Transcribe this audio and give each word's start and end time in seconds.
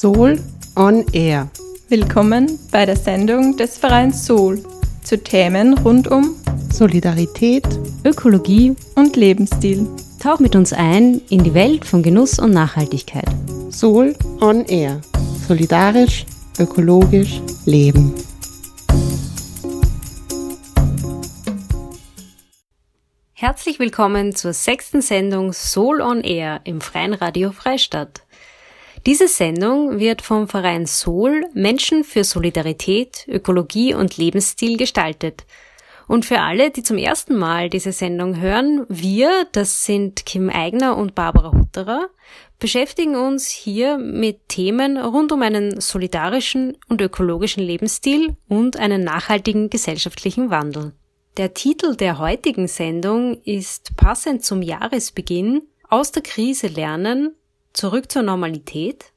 Soul 0.00 0.38
on 0.76 1.04
Air. 1.12 1.50
Willkommen 1.88 2.56
bei 2.70 2.86
der 2.86 2.94
Sendung 2.94 3.56
des 3.56 3.78
Vereins 3.78 4.24
Soul 4.24 4.62
zu 5.02 5.20
Themen 5.20 5.76
rund 5.76 6.06
um 6.06 6.36
Solidarität, 6.72 7.66
Ökologie 8.04 8.76
und 8.94 9.16
Lebensstil. 9.16 9.88
Tauch 10.22 10.38
mit 10.38 10.54
uns 10.54 10.72
ein 10.72 11.20
in 11.30 11.42
die 11.42 11.52
Welt 11.52 11.84
von 11.84 12.04
Genuss 12.04 12.38
und 12.38 12.52
Nachhaltigkeit. 12.52 13.26
Soul 13.72 14.14
on 14.40 14.64
Air. 14.66 15.00
Solidarisch, 15.48 16.26
ökologisch, 16.60 17.40
leben. 17.64 18.14
Herzlich 23.32 23.80
willkommen 23.80 24.32
zur 24.32 24.52
sechsten 24.52 25.02
Sendung 25.02 25.52
Soul 25.52 26.00
on 26.00 26.20
Air 26.20 26.60
im 26.62 26.80
Freien 26.80 27.14
Radio 27.14 27.50
Freistadt. 27.50 28.22
Diese 29.08 29.26
Sendung 29.26 29.98
wird 29.98 30.20
vom 30.20 30.48
Verein 30.48 30.86
Soul 30.86 31.46
Menschen 31.54 32.04
für 32.04 32.24
Solidarität, 32.24 33.24
Ökologie 33.26 33.94
und 33.94 34.18
Lebensstil 34.18 34.76
gestaltet. 34.76 35.46
Und 36.06 36.26
für 36.26 36.40
alle, 36.40 36.70
die 36.70 36.82
zum 36.82 36.98
ersten 36.98 37.34
Mal 37.34 37.70
diese 37.70 37.92
Sendung 37.92 38.38
hören, 38.38 38.84
wir, 38.90 39.46
das 39.52 39.86
sind 39.86 40.26
Kim 40.26 40.50
Eigner 40.50 40.94
und 40.98 41.14
Barbara 41.14 41.52
Hutterer, 41.52 42.10
beschäftigen 42.58 43.16
uns 43.16 43.48
hier 43.48 43.96
mit 43.96 44.46
Themen 44.50 44.98
rund 44.98 45.32
um 45.32 45.40
einen 45.40 45.80
solidarischen 45.80 46.76
und 46.90 47.00
ökologischen 47.00 47.62
Lebensstil 47.62 48.36
und 48.46 48.76
einen 48.76 49.04
nachhaltigen 49.04 49.70
gesellschaftlichen 49.70 50.50
Wandel. 50.50 50.92
Der 51.38 51.54
Titel 51.54 51.96
der 51.96 52.18
heutigen 52.18 52.68
Sendung 52.68 53.40
ist 53.44 53.96
passend 53.96 54.44
zum 54.44 54.60
Jahresbeginn 54.60 55.62
Aus 55.88 56.12
der 56.12 56.22
Krise 56.22 56.66
lernen, 56.66 57.34
zurück 57.78 58.10
zur 58.10 58.22
Normalität. 58.22 59.12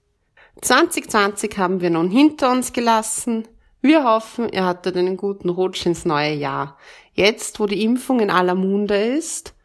2020 0.61 1.57
haben 1.57 1.81
wir 1.81 1.89
nun 1.89 2.11
hinter 2.11 2.51
uns 2.51 2.73
gelassen. 2.73 3.47
Wir 3.81 4.03
hoffen, 4.03 4.49
ihr 4.49 4.65
hattet 4.65 4.95
einen 4.95 5.17
guten 5.17 5.49
Rutsch 5.49 5.87
ins 5.87 6.05
neue 6.05 6.33
Jahr. 6.33 6.77
Jetzt, 7.13 7.59
wo 7.59 7.65
die 7.65 7.83
Impfung 7.83 8.19
in 8.19 8.29
aller 8.29 8.53
Munde 8.53 8.97
ist, 8.97 9.55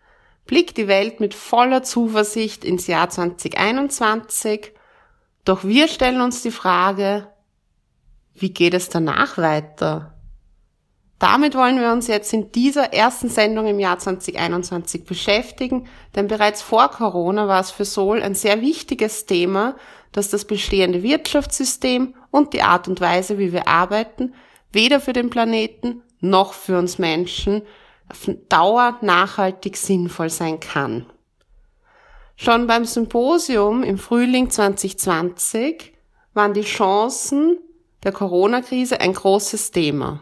blickt 0.47 0.79
die 0.79 0.89
Welt 0.89 1.21
mit 1.21 1.35
voller 1.35 1.83
Zuversicht 1.83 2.65
ins 2.65 2.87
Jahr 2.87 3.11
2021. 3.11 4.73
Doch 5.45 5.63
wir 5.63 5.89
stellen 5.89 6.23
uns 6.23 6.41
die 6.41 6.51
Frage, 6.51 7.29
wie 8.33 8.51
geht 8.55 8.73
es 8.73 8.89
danach 8.89 9.37
weiter? 9.37 10.16
Damit 11.19 11.55
wollen 11.55 11.81
wir 11.81 11.93
uns 11.93 12.09
jetzt 12.09 12.33
in 12.35 12.53
dieser 12.53 12.93
ersten 12.93 13.31
Sendung 13.31 13.67
im 13.67 13.79
Jahr 13.79 13.99
2021 13.99 15.05
beschäftigen, 15.05 15.89
denn 16.15 16.29
bereits 16.29 16.61
vor 16.61 16.91
Corona 16.91 17.49
war 17.49 17.61
es 17.61 17.71
für 17.71 17.87
Sol 17.87 18.23
ein 18.23 18.35
sehr 18.35 18.61
wichtiges 18.61 19.25
Thema, 19.25 19.77
dass 20.13 20.29
das 20.29 20.45
bestehende 20.45 21.03
Wirtschaftssystem 21.03 22.15
und 22.31 22.53
die 22.53 22.63
Art 22.63 22.87
und 22.87 23.01
Weise, 23.01 23.39
wie 23.39 23.53
wir 23.53 23.67
arbeiten, 23.67 24.35
weder 24.73 25.01
für 25.01 25.15
den 25.15 25.31
Planeten 25.31 26.03
noch 26.21 26.53
für 26.53 26.79
uns 26.79 26.99
Menschen 26.99 27.63
auf 28.11 28.31
Dauer 28.49 28.99
nachhaltig 29.01 29.79
sinnvoll 29.79 30.29
sein 30.31 30.61
kann. 30.61 31.07
Schon 32.37 32.67
beim 32.67 32.85
Symposium 32.85 33.83
im 33.83 33.97
Frühling 33.97 34.51
2020 34.51 35.95
waren 36.35 36.53
die 36.53 36.61
Chancen 36.61 37.57
der 38.05 38.13
Corona-Krise 38.13 39.01
ein 39.01 39.15
großes 39.15 39.71
Thema. 39.71 40.21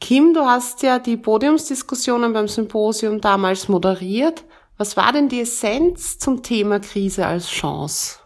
Kim, 0.00 0.34
du 0.34 0.40
hast 0.40 0.82
ja 0.82 0.98
die 0.98 1.16
Podiumsdiskussionen 1.16 2.32
beim 2.32 2.48
Symposium 2.48 3.20
damals 3.20 3.68
moderiert. 3.68 4.44
Was 4.76 4.96
war 4.96 5.12
denn 5.12 5.28
die 5.28 5.40
Essenz 5.40 6.18
zum 6.18 6.42
Thema 6.42 6.80
Krise 6.80 7.26
als 7.26 7.48
Chance? 7.48 8.18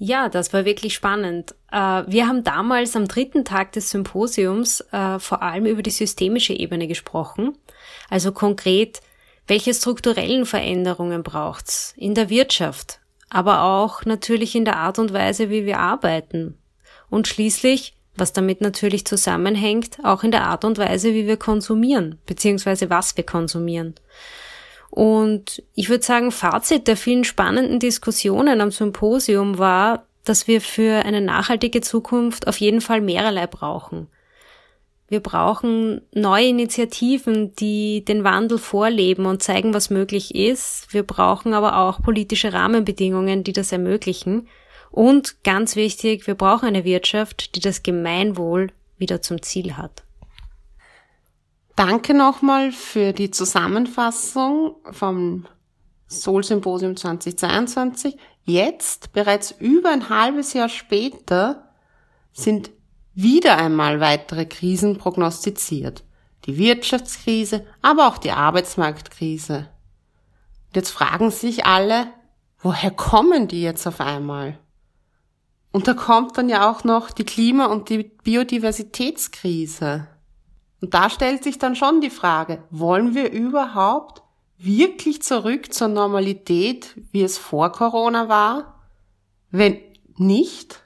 Ja, 0.00 0.28
das 0.28 0.52
war 0.52 0.64
wirklich 0.64 0.94
spannend. 0.94 1.54
Äh, 1.72 2.04
wir 2.06 2.26
haben 2.26 2.44
damals 2.44 2.94
am 2.96 3.08
dritten 3.08 3.44
Tag 3.44 3.72
des 3.72 3.90
Symposiums 3.90 4.80
äh, 4.92 5.18
vor 5.18 5.42
allem 5.42 5.66
über 5.66 5.82
die 5.82 5.90
systemische 5.90 6.54
Ebene 6.54 6.86
gesprochen. 6.86 7.58
Also 8.08 8.32
konkret, 8.32 9.00
welche 9.46 9.74
strukturellen 9.74 10.46
Veränderungen 10.46 11.22
braucht's 11.22 11.94
in 11.96 12.14
der 12.14 12.30
Wirtschaft, 12.30 13.00
aber 13.28 13.62
auch 13.62 14.04
natürlich 14.04 14.54
in 14.54 14.64
der 14.64 14.76
Art 14.76 14.98
und 14.98 15.12
Weise, 15.12 15.50
wie 15.50 15.66
wir 15.66 15.80
arbeiten. 15.80 16.56
Und 17.10 17.26
schließlich, 17.26 17.97
was 18.18 18.32
damit 18.32 18.60
natürlich 18.60 19.04
zusammenhängt, 19.04 19.98
auch 20.02 20.24
in 20.24 20.30
der 20.30 20.44
Art 20.44 20.64
und 20.64 20.78
Weise, 20.78 21.14
wie 21.14 21.26
wir 21.26 21.36
konsumieren, 21.36 22.18
beziehungsweise 22.26 22.90
was 22.90 23.16
wir 23.16 23.24
konsumieren. 23.24 23.94
Und 24.90 25.62
ich 25.74 25.88
würde 25.88 26.04
sagen, 26.04 26.30
Fazit 26.32 26.88
der 26.88 26.96
vielen 26.96 27.24
spannenden 27.24 27.78
Diskussionen 27.78 28.60
am 28.60 28.70
Symposium 28.70 29.58
war, 29.58 30.06
dass 30.24 30.46
wir 30.46 30.60
für 30.60 31.04
eine 31.04 31.20
nachhaltige 31.20 31.80
Zukunft 31.80 32.46
auf 32.46 32.58
jeden 32.58 32.80
Fall 32.80 33.00
mehrerlei 33.00 33.46
brauchen. 33.46 34.08
Wir 35.10 35.20
brauchen 35.20 36.02
neue 36.12 36.48
Initiativen, 36.48 37.54
die 37.54 38.04
den 38.04 38.24
Wandel 38.24 38.58
vorleben 38.58 39.24
und 39.24 39.42
zeigen, 39.42 39.72
was 39.72 39.88
möglich 39.88 40.34
ist. 40.34 40.92
Wir 40.92 41.02
brauchen 41.02 41.54
aber 41.54 41.78
auch 41.78 42.02
politische 42.02 42.52
Rahmenbedingungen, 42.52 43.42
die 43.42 43.54
das 43.54 43.72
ermöglichen. 43.72 44.48
Und 44.90 45.44
ganz 45.44 45.76
wichtig, 45.76 46.26
wir 46.26 46.34
brauchen 46.34 46.66
eine 46.66 46.84
Wirtschaft, 46.84 47.54
die 47.54 47.60
das 47.60 47.82
Gemeinwohl 47.82 48.72
wieder 48.96 49.22
zum 49.22 49.42
Ziel 49.42 49.76
hat. 49.76 50.02
Danke 51.76 52.12
nochmal 52.14 52.72
für 52.72 53.12
die 53.12 53.30
Zusammenfassung 53.30 54.76
vom 54.90 55.46
Soul 56.08 56.42
Symposium 56.42 56.96
2022. 56.96 58.16
Jetzt, 58.44 59.12
bereits 59.12 59.52
über 59.52 59.90
ein 59.90 60.08
halbes 60.08 60.54
Jahr 60.54 60.68
später, 60.68 61.70
sind 62.32 62.70
wieder 63.14 63.58
einmal 63.58 64.00
weitere 64.00 64.46
Krisen 64.46 64.98
prognostiziert. 64.98 66.02
Die 66.46 66.56
Wirtschaftskrise, 66.56 67.66
aber 67.82 68.08
auch 68.08 68.18
die 68.18 68.30
Arbeitsmarktkrise. 68.30 69.68
Jetzt 70.74 70.90
fragen 70.90 71.30
sich 71.30 71.66
alle, 71.66 72.08
woher 72.58 72.90
kommen 72.90 73.48
die 73.48 73.62
jetzt 73.62 73.86
auf 73.86 74.00
einmal? 74.00 74.58
Und 75.70 75.86
da 75.86 75.94
kommt 75.94 76.36
dann 76.38 76.48
ja 76.48 76.70
auch 76.70 76.84
noch 76.84 77.10
die 77.10 77.24
Klima- 77.24 77.66
und 77.66 77.88
die 77.88 78.04
Biodiversitätskrise. 78.04 80.08
Und 80.80 80.94
da 80.94 81.10
stellt 81.10 81.44
sich 81.44 81.58
dann 81.58 81.76
schon 81.76 82.00
die 82.00 82.10
Frage, 82.10 82.64
wollen 82.70 83.14
wir 83.14 83.32
überhaupt 83.32 84.22
wirklich 84.56 85.22
zurück 85.22 85.72
zur 85.72 85.88
Normalität, 85.88 86.94
wie 87.12 87.22
es 87.22 87.38
vor 87.38 87.72
Corona 87.72 88.28
war? 88.28 88.80
Wenn 89.50 89.78
nicht, 90.16 90.84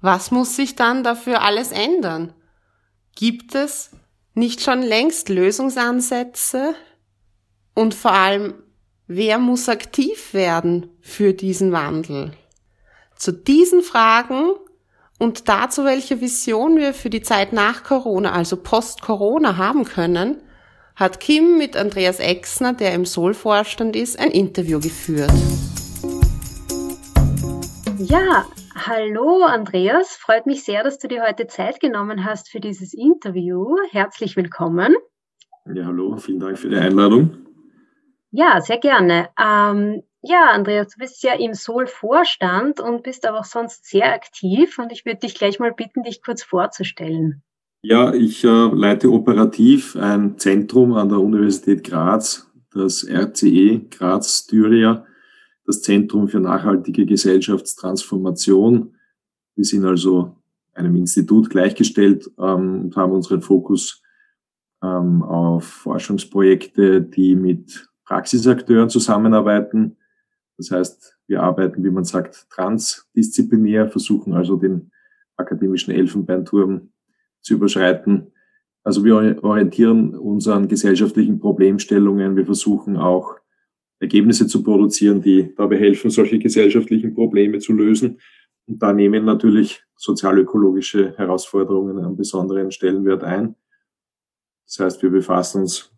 was 0.00 0.30
muss 0.30 0.56
sich 0.56 0.76
dann 0.76 1.04
dafür 1.04 1.42
alles 1.42 1.72
ändern? 1.72 2.34
Gibt 3.14 3.54
es 3.54 3.90
nicht 4.34 4.62
schon 4.62 4.82
längst 4.82 5.28
Lösungsansätze? 5.28 6.74
Und 7.74 7.94
vor 7.94 8.12
allem, 8.12 8.54
wer 9.06 9.38
muss 9.38 9.68
aktiv 9.68 10.34
werden 10.34 10.90
für 11.00 11.32
diesen 11.32 11.72
Wandel? 11.72 12.32
Zu 13.22 13.30
diesen 13.30 13.82
Fragen 13.82 14.50
und 15.20 15.48
dazu, 15.48 15.84
welche 15.84 16.20
Vision 16.20 16.76
wir 16.78 16.92
für 16.92 17.08
die 17.08 17.22
Zeit 17.22 17.52
nach 17.52 17.84
Corona, 17.84 18.32
also 18.32 18.56
post-Corona 18.56 19.56
haben 19.58 19.84
können, 19.84 20.42
hat 20.96 21.20
Kim 21.20 21.56
mit 21.56 21.76
Andreas 21.76 22.18
Exner, 22.18 22.72
der 22.72 22.94
im 22.94 23.06
Soul-Vorstand 23.06 23.94
ist, 23.94 24.18
ein 24.18 24.32
Interview 24.32 24.80
geführt. 24.80 25.30
Ja, 27.98 28.44
hallo 28.74 29.44
Andreas, 29.44 30.16
freut 30.16 30.46
mich 30.46 30.64
sehr, 30.64 30.82
dass 30.82 30.98
du 30.98 31.06
dir 31.06 31.22
heute 31.22 31.46
Zeit 31.46 31.78
genommen 31.78 32.24
hast 32.24 32.50
für 32.50 32.58
dieses 32.58 32.92
Interview. 32.92 33.76
Herzlich 33.92 34.34
willkommen. 34.34 34.96
Ja, 35.72 35.84
hallo, 35.84 36.16
vielen 36.16 36.40
Dank 36.40 36.58
für 36.58 36.70
die 36.70 36.76
Einladung. 36.76 37.36
Ja, 38.32 38.60
sehr 38.60 38.78
gerne. 38.78 39.28
Ähm, 39.40 40.02
ja, 40.22 40.50
Andreas, 40.52 40.88
du 40.94 40.98
bist 40.98 41.22
ja 41.22 41.34
im 41.34 41.54
Soul-Vorstand 41.54 42.80
und 42.80 43.02
bist 43.02 43.26
aber 43.26 43.40
auch 43.40 43.44
sonst 43.44 43.84
sehr 43.84 44.12
aktiv 44.14 44.78
und 44.78 44.92
ich 44.92 45.04
würde 45.04 45.20
dich 45.20 45.34
gleich 45.34 45.58
mal 45.58 45.72
bitten, 45.72 46.04
dich 46.04 46.22
kurz 46.22 46.42
vorzustellen. 46.42 47.42
Ja, 47.82 48.14
ich 48.14 48.44
äh, 48.44 48.48
leite 48.48 49.10
operativ 49.10 49.96
ein 49.96 50.38
Zentrum 50.38 50.92
an 50.92 51.08
der 51.08 51.18
Universität 51.18 51.82
Graz, 51.82 52.48
das 52.72 53.04
RCE 53.04 53.80
Graz 53.90 54.44
Styria, 54.44 55.04
das 55.66 55.82
Zentrum 55.82 56.28
für 56.28 56.38
nachhaltige 56.38 57.04
Gesellschaftstransformation. 57.04 58.94
Wir 59.56 59.64
sind 59.64 59.84
also 59.84 60.36
einem 60.74 60.94
Institut 60.94 61.50
gleichgestellt 61.50 62.30
ähm, 62.38 62.82
und 62.84 62.96
haben 62.96 63.12
unseren 63.12 63.42
Fokus 63.42 64.00
ähm, 64.82 65.24
auf 65.24 65.64
Forschungsprojekte, 65.64 67.02
die 67.02 67.34
mit 67.34 67.88
Praxisakteuren 68.04 68.88
zusammenarbeiten. 68.88 69.96
Das 70.56 70.70
heißt, 70.70 71.18
wir 71.26 71.42
arbeiten, 71.42 71.82
wie 71.82 71.90
man 71.90 72.04
sagt, 72.04 72.46
transdisziplinär, 72.50 73.88
versuchen 73.88 74.34
also 74.34 74.56
den 74.56 74.90
akademischen 75.36 75.92
Elfenbeinturm 75.92 76.92
zu 77.40 77.54
überschreiten. 77.54 78.32
Also 78.84 79.04
wir 79.04 79.42
orientieren 79.42 80.14
uns 80.14 80.48
an 80.48 80.68
gesellschaftlichen 80.68 81.38
Problemstellungen. 81.38 82.36
Wir 82.36 82.44
versuchen 82.44 82.96
auch 82.96 83.36
Ergebnisse 84.00 84.46
zu 84.46 84.62
produzieren, 84.62 85.22
die 85.22 85.54
dabei 85.56 85.78
helfen, 85.78 86.10
solche 86.10 86.38
gesellschaftlichen 86.38 87.14
Probleme 87.14 87.60
zu 87.60 87.72
lösen. 87.72 88.18
Und 88.66 88.82
da 88.82 88.92
nehmen 88.92 89.24
natürlich 89.24 89.84
sozialökologische 89.96 91.16
Herausforderungen 91.16 91.98
einen 91.98 92.16
besonderen 92.16 92.72
Stellenwert 92.72 93.22
ein. 93.22 93.54
Das 94.66 94.80
heißt, 94.80 95.02
wir 95.02 95.10
befassen 95.10 95.62
uns 95.62 95.92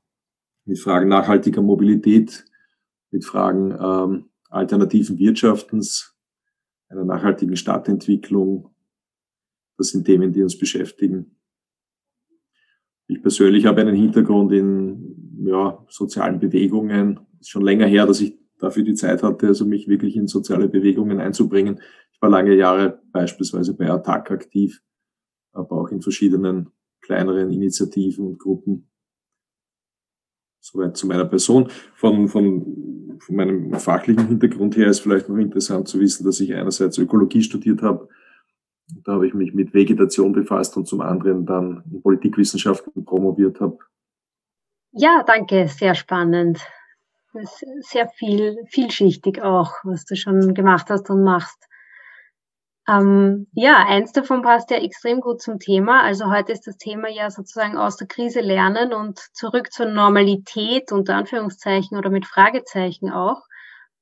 mit 0.67 0.79
Fragen 0.79 1.09
nachhaltiger 1.09 1.63
Mobilität, 1.63 2.45
mit 3.11 3.25
Fragen 3.25 3.71
ähm, 3.81 4.31
alternativen 4.55 5.19
Wirtschaftens, 5.19 6.17
einer 6.89 7.05
nachhaltigen 7.05 7.57
Stadtentwicklung. 7.57 8.75
Das 9.77 9.89
sind 9.89 10.05
Themen, 10.05 10.33
die 10.33 10.43
uns 10.43 10.59
beschäftigen. 10.59 11.37
Ich 13.07 13.21
persönlich 13.21 13.67
habe 13.67 13.81
einen 13.81 13.97
Hintergrund 13.97 14.53
in 14.53 15.45
ja, 15.45 15.85
sozialen 15.89 16.39
Bewegungen. 16.39 17.21
Ist 17.41 17.51
schon 17.51 17.65
länger 17.65 17.87
her, 17.87 18.07
dass 18.07 18.21
ich 18.21 18.39
dafür 18.59 18.85
die 18.85 18.95
Zeit 18.95 19.23
hatte, 19.23 19.49
also 19.49 19.67
mich 19.67 19.89
wirklich 19.89 20.17
in 20.17 20.29
soziale 20.29 20.69
Bewegungen 20.69 21.21
einzubringen. 21.21 21.81
Ich 22.13 22.23
war 22.23 22.31
lange 22.31 22.55
Jahre 22.55 23.03
beispielsweise 23.13 23.75
bei 23.75 23.91
Attac 23.91 24.31
aktiv, 24.31 24.81
aber 25.53 25.73
auch 25.73 25.89
in 25.89 26.01
verschiedenen 26.01 26.71
kleineren 27.01 27.51
Initiativen 27.51 28.27
und 28.27 28.39
Gruppen. 28.39 28.89
Soweit 30.61 30.97
zu 30.97 31.07
meiner 31.07 31.27
Person. 31.27 31.69
Von, 31.95 32.29
von, 32.29 32.94
von 33.19 33.37
meinem 33.37 33.73
fachlichen 33.75 34.27
Hintergrund 34.29 34.77
her 34.77 34.89
ist 34.89 35.01
vielleicht 35.01 35.29
noch 35.29 35.37
interessant 35.37 35.89
zu 35.89 36.01
wissen, 36.01 36.25
dass 36.25 36.41
ich 36.41 36.55
einerseits 36.55 36.99
Ökologie 36.99 37.43
studiert 37.43 37.83
habe. 37.83 38.09
Da 39.05 39.13
habe 39.13 39.27
ich 39.27 39.35
mich 39.35 39.55
mit 39.55 39.73
Vegetation 39.73 40.33
befasst 40.33 40.77
und 40.77 40.87
zum 40.87 41.01
anderen 41.01 41.47
dann 41.47 41.85
in 41.91 42.03
Politikwissenschaften 42.03 43.05
promoviert 43.05 43.61
habe. 43.61 43.79
Ja, 44.93 45.25
danke, 45.27 45.69
sehr 45.69 45.95
spannend. 45.95 46.61
Sehr 47.81 48.09
viel, 48.09 48.59
vielschichtig 48.69 49.43
auch, 49.43 49.73
was 49.83 50.05
du 50.05 50.15
schon 50.15 50.55
gemacht 50.55 50.89
hast 50.89 51.11
und 51.11 51.25
machst. 51.25 51.67
Ähm, 52.87 53.47
ja, 53.55 53.87
eins 53.87 54.13
davon 54.13 54.43
passt 54.43 54.71
ja 54.71 54.77
extrem 54.77 55.21
gut 55.21 55.41
zum 55.41 55.59
Thema. 55.59 56.03
Also 56.03 56.31
heute 56.31 56.53
ist 56.53 56.67
das 56.67 56.77
Thema 56.77 57.09
ja 57.09 57.31
sozusagen 57.31 57.79
aus 57.79 57.97
der 57.97 58.07
Krise 58.07 58.41
lernen 58.41 58.93
und 58.93 59.19
zurück 59.33 59.73
zur 59.73 59.87
Normalität 59.87 60.93
unter 60.93 61.17
Anführungszeichen 61.17 61.97
oder 61.97 62.11
mit 62.11 62.27
Fragezeichen 62.27 63.11
auch. 63.11 63.43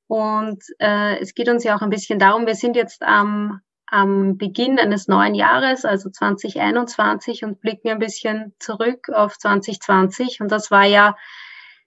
Und 0.08 0.62
äh, 0.78 1.18
es 1.20 1.34
geht 1.34 1.48
uns 1.48 1.64
ja 1.64 1.76
auch 1.76 1.82
ein 1.82 1.90
bisschen 1.90 2.18
darum, 2.18 2.46
wir 2.46 2.56
sind 2.56 2.74
jetzt 2.74 3.02
am, 3.02 3.60
am 3.86 4.36
Beginn 4.36 4.78
eines 4.80 5.06
neuen 5.06 5.34
Jahres, 5.34 5.84
also 5.84 6.10
2021 6.10 7.44
und 7.44 7.60
blicken 7.60 7.88
ein 7.88 8.00
bisschen 8.00 8.52
zurück 8.58 9.08
auf 9.10 9.38
2020. 9.38 10.40
Und 10.40 10.50
das 10.50 10.72
war 10.72 10.84
ja 10.84 11.16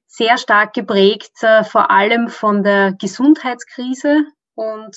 sehr 0.08 0.38
stark 0.38 0.74
geprägt, 0.74 1.44
äh, 1.44 1.66
vor 1.66 1.92
allem 1.92 2.30
von 2.30 2.64
der 2.64 2.94
Gesundheitskrise 2.94 4.24
und 4.56 4.96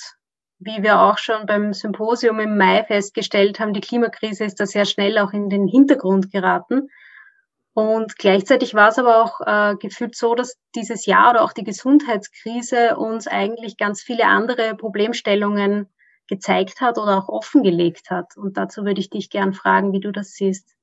wie 0.60 0.82
wir 0.82 1.00
auch 1.00 1.18
schon 1.18 1.46
beim 1.46 1.72
Symposium 1.72 2.40
im 2.40 2.56
Mai 2.56 2.84
festgestellt 2.84 3.60
haben, 3.60 3.72
die 3.72 3.80
Klimakrise 3.80 4.44
ist 4.44 4.58
da 4.60 4.66
sehr 4.66 4.84
schnell 4.84 5.18
auch 5.18 5.32
in 5.32 5.48
den 5.48 5.66
Hintergrund 5.66 6.32
geraten. 6.32 6.88
Und 7.74 8.18
gleichzeitig 8.18 8.74
war 8.74 8.88
es 8.88 8.98
aber 8.98 9.22
auch 9.22 9.40
äh, 9.46 9.76
gefühlt 9.76 10.16
so, 10.16 10.34
dass 10.34 10.56
dieses 10.74 11.06
Jahr 11.06 11.30
oder 11.30 11.44
auch 11.44 11.52
die 11.52 11.62
Gesundheitskrise 11.62 12.96
uns 12.96 13.28
eigentlich 13.28 13.76
ganz 13.76 14.02
viele 14.02 14.24
andere 14.24 14.74
Problemstellungen 14.74 15.86
gezeigt 16.26 16.80
hat 16.80 16.98
oder 16.98 17.18
auch 17.18 17.28
offengelegt 17.28 18.10
hat. 18.10 18.36
Und 18.36 18.56
dazu 18.56 18.84
würde 18.84 19.00
ich 19.00 19.10
dich 19.10 19.30
gern 19.30 19.52
fragen, 19.52 19.92
wie 19.92 20.00
du 20.00 20.10
das 20.10 20.32
siehst. 20.32 20.74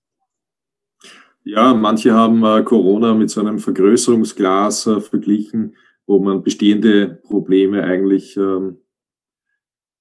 Ja, 1.44 1.74
manche 1.74 2.14
haben 2.14 2.44
äh, 2.46 2.64
Corona 2.64 3.14
mit 3.14 3.30
so 3.30 3.42
einem 3.42 3.60
Vergrößerungsglas 3.60 4.88
äh, 4.88 5.02
verglichen, 5.02 5.76
wo 6.08 6.20
man 6.20 6.44
bestehende 6.44 7.22
Probleme 7.24 7.84
eigentlich 7.84 8.38
ähm, 8.38 8.80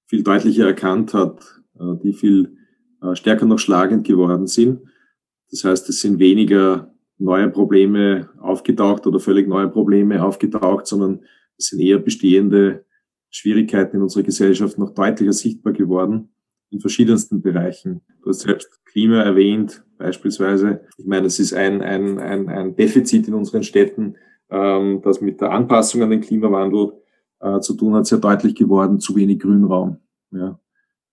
viel 0.07 0.23
deutlicher 0.23 0.65
erkannt 0.65 1.13
hat, 1.13 1.61
äh, 1.79 1.95
die 2.03 2.13
viel 2.13 2.57
äh, 3.01 3.15
stärker 3.15 3.45
noch 3.45 3.59
schlagend 3.59 4.05
geworden 4.05 4.47
sind. 4.47 4.81
Das 5.51 5.63
heißt, 5.63 5.89
es 5.89 6.01
sind 6.01 6.19
weniger 6.19 6.93
neue 7.17 7.49
Probleme 7.49 8.29
aufgetaucht 8.39 9.07
oder 9.07 9.19
völlig 9.19 9.47
neue 9.47 9.69
Probleme 9.69 10.23
aufgetaucht, 10.23 10.87
sondern 10.87 11.21
es 11.57 11.67
sind 11.67 11.79
eher 11.79 11.99
bestehende 11.99 12.85
Schwierigkeiten 13.29 13.97
in 13.97 14.01
unserer 14.01 14.23
Gesellschaft 14.23 14.77
noch 14.77 14.93
deutlicher 14.93 15.33
sichtbar 15.33 15.73
geworden 15.73 16.29
in 16.71 16.79
verschiedensten 16.79 17.41
Bereichen. 17.41 18.01
Du 18.21 18.29
hast 18.29 18.41
selbst 18.41 18.83
Klima 18.85 19.21
erwähnt, 19.21 19.83
beispielsweise. 19.97 20.81
Ich 20.97 21.05
meine, 21.05 21.27
es 21.27 21.39
ist 21.39 21.53
ein, 21.53 21.81
ein, 21.81 22.19
ein, 22.19 22.49
ein 22.49 22.75
Defizit 22.75 23.27
in 23.27 23.33
unseren 23.33 23.63
Städten, 23.63 24.15
ähm, 24.49 25.01
das 25.03 25.21
mit 25.21 25.41
der 25.41 25.51
Anpassung 25.51 26.01
an 26.01 26.09
den 26.09 26.21
Klimawandel 26.21 26.93
äh, 27.45 27.59
zu 27.61 27.75
tun 27.75 27.93
hat, 27.93 28.07
sehr 28.07 28.17
deutlich 28.17 28.55
geworden, 28.55 28.99
zu 28.99 29.15
wenig 29.15 29.39
Grünraum. 29.39 29.97
Ja. 30.31 30.59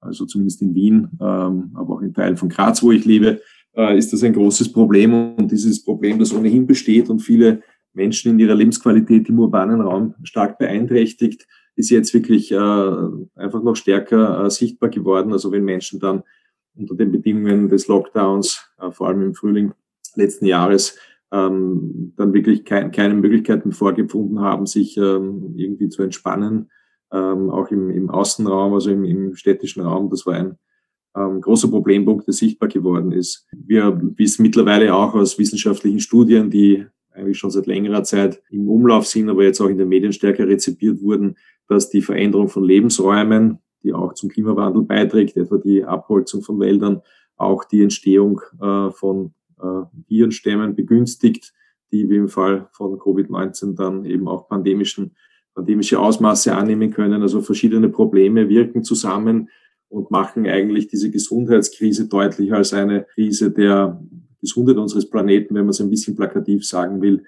Also 0.00 0.26
zumindest 0.26 0.62
in 0.62 0.74
Wien, 0.74 1.10
ähm, 1.20 1.70
aber 1.74 1.94
auch 1.94 2.00
in 2.00 2.12
Teilen 2.12 2.36
von 2.36 2.48
Graz, 2.48 2.82
wo 2.82 2.90
ich 2.90 3.04
lebe, 3.04 3.40
äh, 3.76 3.96
ist 3.96 4.12
das 4.12 4.24
ein 4.24 4.32
großes 4.32 4.72
Problem. 4.72 5.34
Und 5.34 5.52
dieses 5.52 5.84
Problem, 5.84 6.18
das 6.18 6.34
ohnehin 6.34 6.66
besteht 6.66 7.08
und 7.08 7.20
viele 7.20 7.62
Menschen 7.92 8.32
in 8.32 8.38
ihrer 8.38 8.54
Lebensqualität 8.54 9.28
im 9.28 9.38
urbanen 9.38 9.80
Raum 9.80 10.14
stark 10.24 10.58
beeinträchtigt, 10.58 11.46
ist 11.76 11.90
jetzt 11.90 12.12
wirklich 12.14 12.50
äh, 12.50 12.56
einfach 12.56 13.62
noch 13.62 13.76
stärker 13.76 14.44
äh, 14.44 14.50
sichtbar 14.50 14.88
geworden. 14.88 15.32
Also 15.32 15.52
wenn 15.52 15.64
Menschen 15.64 16.00
dann 16.00 16.22
unter 16.74 16.94
den 16.94 17.12
Bedingungen 17.12 17.68
des 17.68 17.88
Lockdowns, 17.88 18.66
äh, 18.80 18.90
vor 18.90 19.08
allem 19.08 19.22
im 19.22 19.34
Frühling 19.34 19.72
letzten 20.14 20.46
Jahres, 20.46 20.96
ähm, 21.32 22.12
dann 22.16 22.34
wirklich 22.34 22.64
kein, 22.64 22.92
keine 22.92 23.14
Möglichkeiten 23.14 23.72
vorgefunden 23.72 24.40
haben, 24.40 24.66
sich 24.66 24.96
ähm, 24.98 25.54
irgendwie 25.56 25.88
zu 25.88 26.02
entspannen, 26.02 26.70
ähm, 27.10 27.50
auch 27.50 27.70
im, 27.70 27.90
im 27.90 28.10
Außenraum, 28.10 28.74
also 28.74 28.90
im, 28.90 29.04
im 29.04 29.34
städtischen 29.34 29.82
Raum. 29.82 30.10
Das 30.10 30.26
war 30.26 30.34
ein 30.34 30.58
ähm, 31.16 31.40
großer 31.40 31.68
Problempunkt, 31.68 32.26
der 32.26 32.34
sichtbar 32.34 32.68
geworden 32.68 33.12
ist. 33.12 33.46
Wir 33.52 33.98
wissen 34.16 34.42
mittlerweile 34.42 34.94
auch 34.94 35.14
aus 35.14 35.38
wissenschaftlichen 35.38 36.00
Studien, 36.00 36.50
die 36.50 36.86
eigentlich 37.10 37.38
schon 37.38 37.50
seit 37.50 37.66
längerer 37.66 38.04
Zeit 38.04 38.42
im 38.50 38.68
Umlauf 38.68 39.06
sind, 39.06 39.28
aber 39.28 39.44
jetzt 39.44 39.60
auch 39.60 39.68
in 39.68 39.78
den 39.78 39.88
Medien 39.88 40.12
stärker 40.12 40.46
rezipiert 40.46 41.02
wurden, 41.02 41.36
dass 41.68 41.90
die 41.90 42.02
Veränderung 42.02 42.48
von 42.48 42.64
Lebensräumen, 42.64 43.58
die 43.82 43.92
auch 43.92 44.14
zum 44.14 44.28
Klimawandel 44.28 44.82
beiträgt, 44.82 45.36
etwa 45.36 45.58
die 45.58 45.84
Abholzung 45.84 46.42
von 46.42 46.60
Wäldern, 46.60 47.00
auch 47.36 47.64
die 47.64 47.82
Entstehung 47.82 48.40
äh, 48.60 48.90
von 48.90 49.34
Virenstämmen 50.08 50.74
begünstigt, 50.74 51.52
die 51.92 52.08
wie 52.08 52.16
im 52.16 52.28
Fall 52.28 52.68
von 52.72 52.98
Covid-19 52.98 53.76
dann 53.76 54.04
eben 54.04 54.28
auch 54.28 54.48
pandemischen, 54.48 55.14
pandemische 55.54 55.98
Ausmaße 55.98 56.54
annehmen 56.54 56.90
können. 56.90 57.22
Also 57.22 57.42
verschiedene 57.42 57.88
Probleme 57.88 58.48
wirken 58.48 58.82
zusammen 58.82 59.50
und 59.88 60.10
machen 60.10 60.46
eigentlich 60.46 60.88
diese 60.88 61.10
Gesundheitskrise 61.10 62.08
deutlich 62.08 62.52
als 62.52 62.72
eine 62.72 63.04
Krise 63.04 63.50
der 63.50 64.02
Gesundheit 64.40 64.76
unseres 64.78 65.08
Planeten, 65.08 65.54
wenn 65.54 65.64
man 65.64 65.70
es 65.70 65.80
ein 65.80 65.90
bisschen 65.90 66.16
plakativ 66.16 66.66
sagen 66.66 67.02
will. 67.02 67.24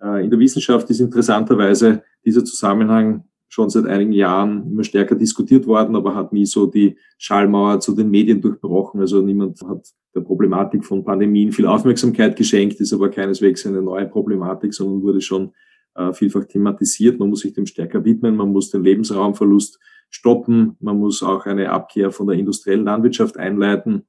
Äh, 0.00 0.24
in 0.24 0.30
der 0.30 0.38
Wissenschaft 0.38 0.88
ist 0.90 1.00
interessanterweise 1.00 2.02
dieser 2.24 2.44
Zusammenhang 2.44 3.24
schon 3.56 3.70
seit 3.70 3.86
einigen 3.86 4.12
Jahren 4.12 4.70
immer 4.70 4.84
stärker 4.84 5.14
diskutiert 5.14 5.66
worden, 5.66 5.96
aber 5.96 6.14
hat 6.14 6.30
nie 6.30 6.44
so 6.44 6.66
die 6.66 6.98
Schallmauer 7.16 7.80
zu 7.80 7.94
den 7.94 8.10
Medien 8.10 8.42
durchbrochen. 8.42 9.00
Also 9.00 9.22
niemand 9.22 9.62
hat 9.62 9.94
der 10.14 10.20
Problematik 10.20 10.84
von 10.84 11.02
Pandemien 11.02 11.52
viel 11.52 11.64
Aufmerksamkeit 11.64 12.36
geschenkt, 12.36 12.78
ist 12.80 12.92
aber 12.92 13.08
keineswegs 13.08 13.66
eine 13.66 13.80
neue 13.80 14.04
Problematik, 14.04 14.74
sondern 14.74 15.02
wurde 15.02 15.22
schon 15.22 15.54
äh, 15.94 16.12
vielfach 16.12 16.44
thematisiert. 16.44 17.18
Man 17.18 17.30
muss 17.30 17.40
sich 17.40 17.54
dem 17.54 17.64
stärker 17.64 18.04
widmen, 18.04 18.36
man 18.36 18.52
muss 18.52 18.70
den 18.70 18.84
Lebensraumverlust 18.84 19.80
stoppen, 20.10 20.76
man 20.80 20.98
muss 20.98 21.22
auch 21.22 21.46
eine 21.46 21.70
Abkehr 21.70 22.10
von 22.10 22.26
der 22.26 22.36
industriellen 22.36 22.84
Landwirtschaft 22.84 23.38
einleiten, 23.38 24.02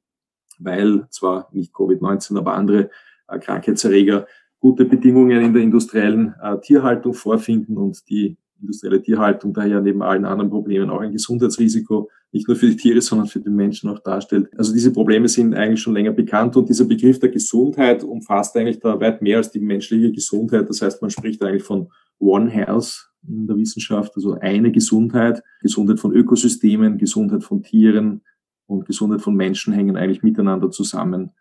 weil 0.59 1.07
zwar 1.09 1.47
nicht 1.53 1.73
Covid-19, 1.73 2.37
aber 2.37 2.53
andere 2.53 2.89
äh, 3.29 3.39
Krankheitserreger 3.39 4.27
gute 4.59 4.83
Bedingungen 4.83 5.41
in 5.41 5.53
der 5.53 5.63
industriellen 5.63 6.35
äh, 6.41 6.59
Tierhaltung 6.59 7.13
vorfinden 7.13 7.77
und 7.77 8.09
die 8.09 8.35
industrielle 8.61 9.01
Tierhaltung 9.01 9.53
daher 9.53 9.81
neben 9.81 10.01
allen 10.01 10.25
anderen 10.25 10.49
Problemen 10.49 10.89
auch 10.89 11.01
ein 11.01 11.11
Gesundheitsrisiko 11.11 12.09
nicht 12.31 12.47
nur 12.47 12.57
für 12.57 12.67
die 12.67 12.75
Tiere, 12.75 13.01
sondern 13.01 13.27
für 13.27 13.39
den 13.39 13.55
Menschen 13.55 13.89
auch 13.89 13.99
darstellt. 13.99 14.49
Also 14.57 14.73
diese 14.73 14.91
Probleme 14.91 15.27
sind 15.27 15.55
eigentlich 15.55 15.81
schon 15.81 15.93
länger 15.93 16.11
bekannt 16.11 16.55
und 16.57 16.67
dieser 16.67 16.85
Begriff 16.85 17.19
der 17.19 17.29
Gesundheit 17.29 18.03
umfasst 18.03 18.55
eigentlich 18.57 18.79
da 18.79 18.99
weit 18.99 19.21
mehr 19.21 19.37
als 19.37 19.51
die 19.51 19.59
menschliche 19.59 20.11
Gesundheit. 20.11 20.69
Das 20.69 20.81
heißt, 20.81 21.01
man 21.01 21.09
spricht 21.09 21.43
eigentlich 21.43 21.63
von 21.63 21.89
One 22.19 22.49
Health 22.49 23.09
in 23.27 23.47
der 23.47 23.57
Wissenschaft, 23.57 24.13
also 24.15 24.33
eine 24.39 24.71
Gesundheit, 24.71 25.43
Gesundheit 25.61 25.99
von 25.99 26.13
Ökosystemen, 26.13 26.97
Gesundheit 26.97 27.43
von 27.43 27.63
Tieren 27.63 28.21
und 28.65 28.85
Gesundheit 28.85 29.21
von 29.21 29.35
Menschen 29.35 29.73
hängen 29.73 29.95
eigentlich 29.95 30.23
miteinander 30.23 30.69
zusammen. 30.69 31.31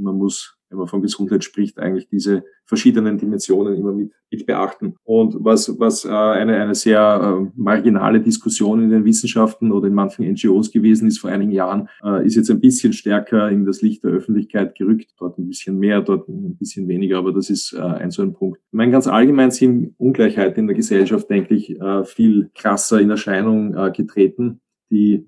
Man 0.00 0.16
muss 0.16 0.60
wenn 0.70 0.78
man 0.78 0.86
von 0.86 1.02
Gesundheit 1.02 1.44
spricht, 1.44 1.78
eigentlich 1.78 2.08
diese 2.08 2.44
verschiedenen 2.64 3.18
Dimensionen 3.18 3.74
immer 3.74 3.92
mit, 3.92 4.12
mit 4.30 4.46
beachten. 4.46 4.94
Und 5.02 5.36
was, 5.40 5.78
was 5.80 6.04
äh, 6.04 6.10
eine, 6.10 6.56
eine 6.56 6.76
sehr 6.76 7.00
äh, 7.42 7.50
marginale 7.56 8.20
Diskussion 8.20 8.82
in 8.82 8.90
den 8.90 9.04
Wissenschaften 9.04 9.72
oder 9.72 9.88
in 9.88 9.94
manchen 9.94 10.30
NGOs 10.30 10.70
gewesen 10.70 11.08
ist 11.08 11.18
vor 11.18 11.30
einigen 11.30 11.50
Jahren, 11.50 11.88
äh, 12.04 12.24
ist 12.24 12.36
jetzt 12.36 12.50
ein 12.50 12.60
bisschen 12.60 12.92
stärker 12.92 13.50
in 13.50 13.66
das 13.66 13.82
Licht 13.82 14.04
der 14.04 14.12
Öffentlichkeit 14.12 14.76
gerückt. 14.76 15.10
Dort 15.18 15.38
ein 15.38 15.48
bisschen 15.48 15.76
mehr, 15.76 16.00
dort 16.00 16.28
ein 16.28 16.56
bisschen 16.56 16.86
weniger, 16.86 17.18
aber 17.18 17.32
das 17.32 17.50
ist 17.50 17.72
äh, 17.72 17.80
ein 17.80 18.12
so 18.12 18.22
ein 18.22 18.32
Punkt. 18.32 18.60
Ich 18.64 18.72
meine, 18.72 18.92
ganz 18.92 19.08
allgemein 19.08 19.50
sind 19.50 19.94
Ungleichheiten 19.98 20.60
in 20.60 20.66
der 20.68 20.76
Gesellschaft, 20.76 21.28
denke 21.28 21.54
ich, 21.54 21.80
äh, 21.80 22.04
viel 22.04 22.50
krasser 22.54 23.00
in 23.00 23.10
Erscheinung 23.10 23.74
äh, 23.74 23.90
getreten. 23.90 24.60
Die 24.92 25.26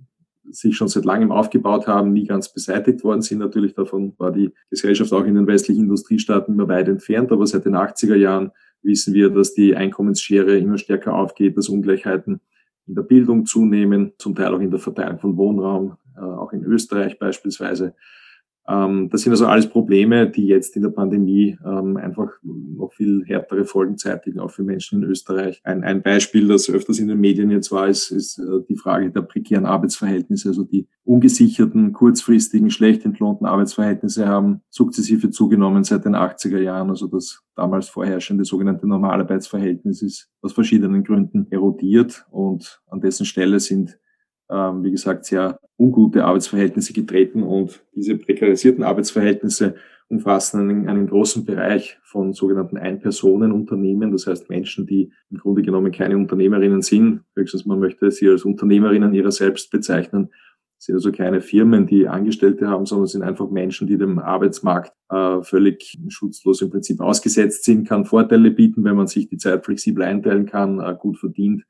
sich 0.50 0.76
schon 0.76 0.88
seit 0.88 1.04
langem 1.04 1.30
aufgebaut 1.30 1.87
haben, 1.87 2.12
nie 2.12 2.26
ganz 2.26 2.52
beseitigt 2.52 3.04
worden 3.04 3.22
sind. 3.22 3.38
Natürlich 3.38 3.75
davon 3.75 4.14
war 4.18 4.32
die 4.32 4.52
Gesellschaft 4.70 5.12
auch 5.12 5.25
in 5.25 5.34
den 5.34 5.46
westlichen 5.46 5.84
Industriestaaten 5.84 6.54
immer 6.54 6.68
weit 6.68 6.88
entfernt, 6.88 7.30
aber 7.32 7.46
seit 7.46 7.64
den 7.64 7.76
80er 7.76 8.16
Jahren 8.16 8.50
wissen 8.82 9.14
wir, 9.14 9.30
dass 9.30 9.54
die 9.54 9.76
Einkommensschere 9.76 10.58
immer 10.58 10.78
stärker 10.78 11.14
aufgeht, 11.14 11.56
dass 11.56 11.68
Ungleichheiten 11.68 12.40
in 12.87 12.94
der 12.94 13.02
Bildung 13.02 13.46
zunehmen, 13.46 14.12
zum 14.18 14.34
Teil 14.34 14.54
auch 14.54 14.61
in 14.61 14.70
der 14.70 14.80
Verteilung 14.80 15.18
von 15.20 15.37
Wohnraum, 15.37 15.96
äh, 16.16 16.20
auch 16.20 16.52
in 16.52 16.64
Österreich 16.64 17.18
beispielsweise. 17.18 17.94
Ähm, 18.69 19.09
das 19.11 19.23
sind 19.23 19.33
also 19.33 19.47
alles 19.47 19.69
Probleme, 19.69 20.28
die 20.31 20.47
jetzt 20.47 20.76
in 20.76 20.83
der 20.83 20.90
Pandemie 20.90 21.59
ähm, 21.64 21.97
einfach 21.97 22.31
noch 22.42 22.92
viel 22.92 23.25
härtere 23.26 23.64
Folgen 23.64 23.99
zeitigen, 23.99 24.40
auch 24.40 24.50
für 24.50 24.62
Menschen 24.62 25.02
in 25.02 25.09
Österreich. 25.09 25.61
Ein, 25.64 25.83
ein 25.83 26.02
Beispiel, 26.02 26.47
das 26.49 26.71
öfters 26.71 26.99
in 26.99 27.09
den 27.09 27.19
Medien 27.19 27.50
jetzt 27.50 27.73
war, 27.73 27.88
ist, 27.88 28.11
ist 28.11 28.38
äh, 28.38 28.64
die 28.69 28.76
Frage 28.76 29.11
der 29.11 29.23
prekären 29.23 29.66
Arbeitsverhältnisse. 29.66 30.49
Also 30.49 30.64
die 30.64 30.88
ungesicherten, 31.04 31.92
kurzfristigen, 31.92 32.71
schlecht 32.71 33.04
entlohnten 33.04 33.47
Arbeitsverhältnisse 33.47 34.28
haben 34.28 34.62
sukzessive 34.71 35.31
zugenommen 35.31 35.83
seit 35.83 36.04
den 36.04 36.14
80er 36.14 36.59
Jahren. 36.59 36.90
Also 36.90 37.09
das 37.09 37.42
damals 37.57 37.88
vorherrschende 37.88 38.45
sogenannte 38.45 38.87
Normalarbeitsverhältnis 38.87 40.02
ist 40.02 40.31
aus 40.40 40.52
verschiedenen 40.52 41.04
Gründen 41.04 41.47
erodiert 41.50 42.26
und 42.31 42.81
an 42.87 43.00
dessen 43.00 43.26
Stelle 43.26 43.61
sind 43.61 43.99
wie 44.52 44.90
gesagt, 44.90 45.25
sehr 45.25 45.59
ungute 45.78 46.25
Arbeitsverhältnisse 46.25 46.92
getreten 46.92 47.42
und 47.42 47.82
diese 47.94 48.16
prekarisierten 48.16 48.85
Arbeitsverhältnisse 48.85 49.75
umfassen 50.09 50.61
einen, 50.61 50.88
einen 50.88 51.06
großen 51.09 51.44
Bereich 51.44 51.99
von 52.04 52.35
sogenannten 52.35 52.76
Ein-Personen-Unternehmen, 52.76 54.12
das 54.12 54.26
heißt 54.26 54.50
Menschen, 54.50 54.87
die 54.87 55.11
im 55.30 55.38
Grunde 55.38 55.62
genommen 55.62 55.90
keine 55.90 56.16
Unternehmerinnen 56.18 56.82
sind, 56.82 57.23
höchstens 57.35 57.64
man 57.64 57.80
möchte 57.80 58.11
sie 58.11 58.28
als 58.28 58.44
Unternehmerinnen 58.44 59.14
ihrer 59.14 59.32
selbst 59.32 59.71
bezeichnen, 59.71 60.28
das 60.76 60.87
sind 60.87 60.94
also 60.97 61.12
keine 61.12 61.40
Firmen, 61.40 61.87
die 61.87 62.09
Angestellte 62.09 62.68
haben, 62.68 62.87
sondern 62.87 63.06
sind 63.06 63.23
einfach 63.23 63.49
Menschen, 63.49 63.87
die 63.87 63.97
dem 63.97 64.18
Arbeitsmarkt 64.18 64.92
äh, 65.11 65.40
völlig 65.42 65.97
schutzlos 66.09 66.61
im 66.61 66.71
Prinzip 66.71 67.00
ausgesetzt 67.00 67.64
sind, 67.64 67.88
kann 67.88 68.04
Vorteile 68.04 68.50
bieten, 68.50 68.85
wenn 68.85 68.97
man 68.97 69.06
sich 69.06 69.28
die 69.28 69.38
Zeit 69.38 69.64
flexibel 69.64 70.02
einteilen 70.02 70.44
kann, 70.44 70.80
äh, 70.80 70.94
gut 70.99 71.18
verdient 71.18 71.64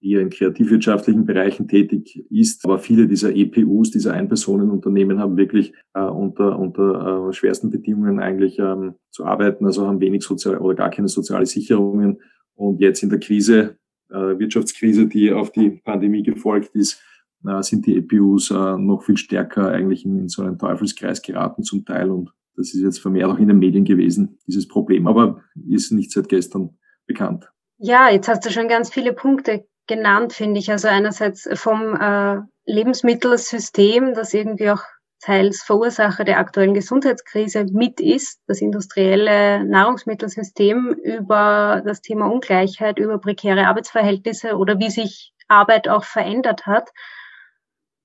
eher 0.00 0.20
in 0.20 0.30
kreativwirtschaftlichen 0.30 1.24
Bereichen 1.24 1.68
tätig 1.68 2.24
ist. 2.30 2.64
Aber 2.64 2.78
viele 2.78 3.08
dieser 3.08 3.34
EPUs, 3.34 3.90
dieser 3.90 4.14
Einpersonenunternehmen 4.14 5.18
haben 5.18 5.36
wirklich 5.36 5.74
äh, 5.94 6.00
unter, 6.00 6.58
unter 6.58 7.28
äh, 7.28 7.32
schwersten 7.32 7.70
Bedingungen 7.70 8.20
eigentlich 8.20 8.58
ähm, 8.58 8.94
zu 9.10 9.24
arbeiten, 9.24 9.66
also 9.66 9.86
haben 9.86 10.00
wenig 10.00 10.22
sozial 10.22 10.58
oder 10.58 10.74
gar 10.74 10.90
keine 10.90 11.08
soziale 11.08 11.46
Sicherungen. 11.46 12.20
Und 12.54 12.80
jetzt 12.80 13.02
in 13.02 13.10
der 13.10 13.20
Krise, 13.20 13.76
äh, 14.10 14.38
Wirtschaftskrise, 14.38 15.06
die 15.06 15.32
auf 15.32 15.52
die 15.52 15.70
Pandemie 15.70 16.22
gefolgt 16.22 16.74
ist, 16.74 17.02
äh, 17.46 17.62
sind 17.62 17.86
die 17.86 17.96
EPUs 17.96 18.50
äh, 18.50 18.76
noch 18.76 19.02
viel 19.02 19.16
stärker 19.16 19.70
eigentlich 19.70 20.04
in, 20.04 20.18
in 20.18 20.28
so 20.28 20.42
einen 20.42 20.58
Teufelskreis 20.58 21.22
geraten 21.22 21.62
zum 21.62 21.84
Teil. 21.84 22.10
Und 22.10 22.32
das 22.56 22.74
ist 22.74 22.82
jetzt 22.82 22.98
vermehrt 23.00 23.30
auch 23.30 23.38
in 23.38 23.48
den 23.48 23.58
Medien 23.58 23.84
gewesen, 23.84 24.38
dieses 24.46 24.68
Problem. 24.68 25.06
Aber 25.06 25.42
ist 25.68 25.92
nicht 25.92 26.12
seit 26.12 26.28
gestern 26.28 26.78
bekannt. 27.06 27.50
Ja, 27.78 28.10
jetzt 28.10 28.28
hast 28.28 28.44
du 28.44 28.50
schon 28.50 28.66
ganz 28.66 28.90
viele 28.92 29.12
Punkte 29.12 29.64
genannt, 29.88 30.32
finde 30.32 30.60
ich. 30.60 30.70
Also 30.70 30.88
einerseits 30.88 31.48
vom 31.54 31.96
äh, 31.96 32.36
Lebensmittelsystem, 32.66 34.14
das 34.14 34.34
irgendwie 34.34 34.70
auch 34.70 34.82
teils 35.20 35.62
Verursacher 35.62 36.24
der 36.24 36.38
aktuellen 36.38 36.74
Gesundheitskrise 36.74 37.64
mit 37.72 38.00
ist, 38.00 38.40
das 38.46 38.60
industrielle 38.60 39.64
Nahrungsmittelsystem 39.64 40.92
über 41.02 41.82
das 41.84 42.00
Thema 42.00 42.30
Ungleichheit, 42.30 42.98
über 42.98 43.18
prekäre 43.18 43.66
Arbeitsverhältnisse 43.66 44.56
oder 44.56 44.78
wie 44.78 44.90
sich 44.90 45.32
Arbeit 45.48 45.88
auch 45.88 46.04
verändert 46.04 46.66
hat. 46.66 46.90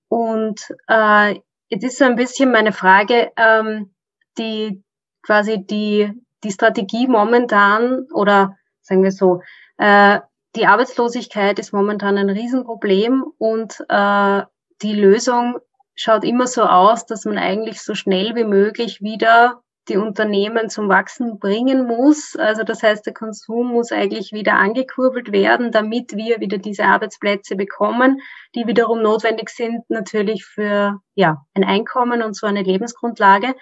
Und 0.08 0.62
äh, 0.88 1.40
jetzt 1.70 1.84
ist 1.84 1.98
so 1.98 2.06
ein 2.06 2.16
bisschen 2.16 2.52
meine 2.52 2.72
Frage, 2.72 3.32
ähm, 3.38 3.94
die 4.38 4.84
quasi 5.22 5.64
die, 5.64 6.12
die 6.44 6.52
Strategie 6.52 7.08
momentan 7.08 8.08
oder 8.14 8.58
sagen 8.82 9.04
wir 9.04 9.12
so, 9.12 9.42
äh, 9.78 10.20
die 10.56 10.68
Arbeitslosigkeit 10.68 11.60
ist 11.60 11.74
momentan 11.74 12.18
ein 12.18 12.30
Riesenproblem 12.30 13.24
und 13.38 13.84
äh, 13.90 14.44
die 14.82 14.94
Lösung 14.94 15.58
schaut 15.96 16.24
immer 16.24 16.48
so 16.48 16.64
aus, 16.64 17.06
dass 17.06 17.26
man 17.26 17.38
eigentlich 17.38 17.82
so 17.82 17.96
schnell 17.96 18.36
wie 18.36 18.44
möglich 18.44 19.02
wieder 19.02 19.62
die 19.90 19.98
Unternehmen 19.98 20.70
zum 20.70 20.88
Wachsen 20.88 21.40
bringen 21.40 21.86
muss. 21.86 22.36
Also 22.38 22.64
das 22.64 22.84
heißt, 22.84 23.06
der 23.06 23.14
Konsum 23.14 23.68
muss 23.68 23.92
eigentlich 23.92 24.32
wieder 24.32 24.54
angekurbelt 24.54 25.32
werden, 25.32 25.72
damit 25.72 26.16
wir 26.16 26.40
wieder 26.40 26.58
diese 26.58 26.86
Arbeitsplätze 26.86 27.56
bekommen, 27.56 28.22
die 28.56 28.66
wiederum 28.66 29.02
notwendig 29.02 29.50
sind 29.50 29.90
natürlich 29.90 30.46
für 30.46 31.00
ja 31.16 31.46
ein 31.54 31.66
Einkommen 31.66 32.22
und 32.22 32.36
so 32.36 32.48
eine 32.48 32.64
Lebensgrundlage. 32.64 33.56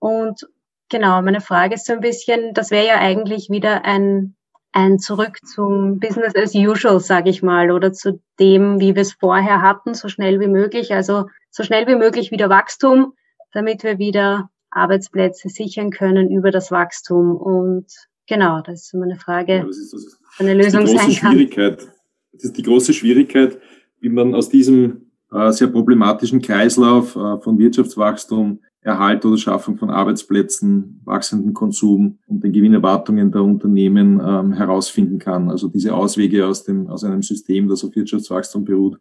Und 0.00 0.48
genau, 0.88 1.22
meine 1.22 1.40
Frage 1.40 1.74
ist 1.74 1.86
so 1.86 1.92
ein 1.92 2.00
bisschen, 2.00 2.52
das 2.52 2.70
wäre 2.70 2.86
ja 2.86 2.98
eigentlich 2.98 3.48
wieder 3.48 3.84
ein 3.84 4.34
ein 4.72 4.98
Zurück 4.98 5.38
zum 5.44 5.98
Business 5.98 6.34
as 6.36 6.54
usual, 6.54 7.00
sage 7.00 7.30
ich 7.30 7.42
mal, 7.42 7.70
oder 7.70 7.92
zu 7.92 8.20
dem, 8.38 8.80
wie 8.80 8.94
wir 8.94 9.02
es 9.02 9.12
vorher 9.12 9.62
hatten, 9.62 9.94
so 9.94 10.08
schnell 10.08 10.40
wie 10.40 10.46
möglich. 10.46 10.94
Also 10.94 11.26
so 11.50 11.62
schnell 11.62 11.86
wie 11.86 11.96
möglich 11.96 12.30
wieder 12.30 12.48
Wachstum, 12.48 13.14
damit 13.52 13.82
wir 13.82 13.98
wieder 13.98 14.50
Arbeitsplätze 14.70 15.48
sichern 15.48 15.90
können 15.90 16.30
über 16.30 16.50
das 16.50 16.70
Wachstum. 16.70 17.36
Und 17.36 17.86
genau, 18.28 18.60
das 18.60 18.84
ist 18.84 18.94
meine 18.94 19.16
Frage, 19.16 19.56
ja, 19.56 19.64
das 19.64 19.78
ist, 19.78 19.92
das 19.92 20.18
eine 20.38 20.54
Lösung 20.54 20.82
das 20.82 20.92
ist 20.92 21.20
sein 21.20 21.50
kann. 21.50 21.76
Das 22.32 22.44
ist 22.44 22.56
die 22.56 22.62
große 22.62 22.92
Schwierigkeit, 22.92 23.58
wie 23.98 24.08
man 24.08 24.34
aus 24.34 24.48
diesem 24.48 25.10
äh, 25.32 25.50
sehr 25.50 25.68
problematischen 25.68 26.40
Kreislauf 26.40 27.16
äh, 27.16 27.40
von 27.40 27.58
Wirtschaftswachstum 27.58 28.60
Erhalt 28.82 29.24
oder 29.26 29.36
Schaffung 29.36 29.76
von 29.76 29.90
Arbeitsplätzen, 29.90 31.00
wachsenden 31.04 31.52
Konsum 31.52 32.18
und 32.26 32.42
den 32.42 32.52
Gewinnerwartungen 32.52 33.30
der 33.30 33.42
Unternehmen 33.42 34.20
ähm, 34.24 34.52
herausfinden 34.52 35.18
kann. 35.18 35.50
Also 35.50 35.68
diese 35.68 35.94
Auswege 35.94 36.46
aus, 36.46 36.64
dem, 36.64 36.86
aus 36.86 37.04
einem 37.04 37.22
System, 37.22 37.68
das 37.68 37.84
auf 37.84 37.94
Wirtschaftswachstum 37.94 38.64
beruht, 38.64 38.98